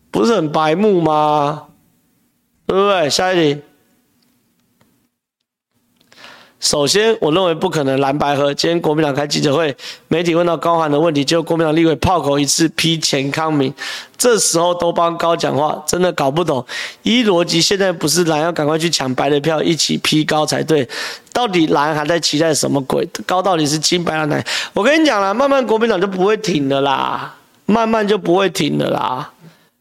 [0.09, 1.67] 不是很白目吗？
[2.65, 3.09] 对不对？
[3.09, 3.61] 下一题。
[6.59, 8.53] 首先，我认为不可能蓝白合。
[8.53, 9.73] 今天国民党开记者会，
[10.09, 13.73] 媒体问到高虹的问题，结果国民党立委炮口一次批钱康明，
[14.17, 16.63] 这时候都帮高讲话，真的搞不懂。
[17.03, 20.87] 依逻辑，现在不是蓝要赶快去抢白的票，一起批高才对。
[21.31, 23.07] 到底蓝还在期待什么鬼？
[23.25, 24.43] 高到底是金白蓝哪？
[24.73, 27.33] 我跟你讲啦，慢慢国民党就不会挺的啦，
[27.67, 29.31] 慢慢就不会挺的啦。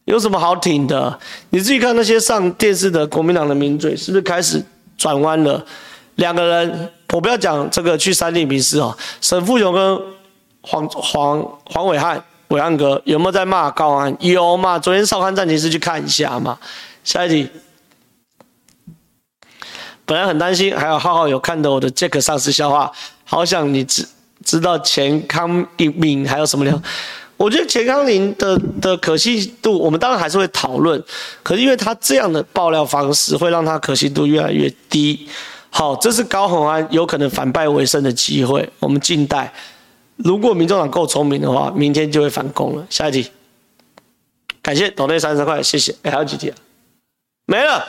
[0.05, 1.19] 有什么好挺的？
[1.49, 4.63] 你自己看那些上电视的国民党的名嘴，是不是开始
[4.97, 5.63] 转弯了？
[6.19, 8.95] 两个人，我不要讲这个去三立民视哦。
[9.21, 10.01] 沈富雄跟
[10.61, 14.15] 黄黄黄伟汉伟汉哥有没有在骂高安？
[14.19, 14.77] 有嘛？
[14.77, 16.59] 昨天少康战情室去看一下嘛。
[17.05, 17.49] 下一题，
[20.05, 22.91] 本来很担心，还有浩浩有看到我的杰克上司笑话，
[23.23, 24.05] 好想你知
[24.43, 26.79] 知道钱康明还有什么料？
[27.37, 31.01] 我觉得钱康林的的可信度，我们当然还是会讨论，
[31.41, 35.29] 可是因为他这样的爆料方式，会让他可信度越来越低。
[35.69, 39.53] 好，这是高虹安有可能反败为胜的机会，我们静待。
[40.17, 42.85] 如果民众党够聪明的话，明天就会反攻了。
[42.89, 43.31] 下一题，
[44.61, 45.95] 感谢董内三十块，谢谢。
[46.03, 46.57] 哎，还有几题啊？
[47.45, 47.87] 没了。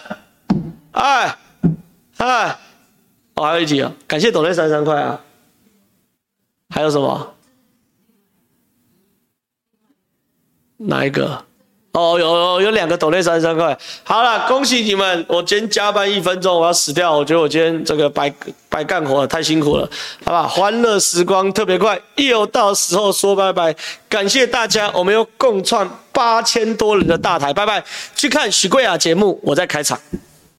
[0.92, 1.36] 哎，
[2.18, 2.58] 哎，
[3.34, 3.92] 哦，还有一题啊！
[4.06, 5.20] 感谢董内三十三块啊。
[6.68, 7.34] 还有什么？
[10.76, 11.44] 哪一个？
[11.92, 15.24] 哦，有有有两个抖内三十三块，好了，恭喜你们！
[15.28, 17.16] 我今天加班一分钟，我要死掉！
[17.16, 18.32] 我觉得我今天这个白
[18.68, 19.90] 白干活了，太辛苦了，
[20.24, 20.46] 好吧？
[20.46, 23.74] 欢乐时光特别快，又到时候说拜拜，
[24.08, 27.82] 感谢大家，我们又共创八千多人的大台，拜拜！
[28.14, 29.98] 去看许贵雅节目，我在开场。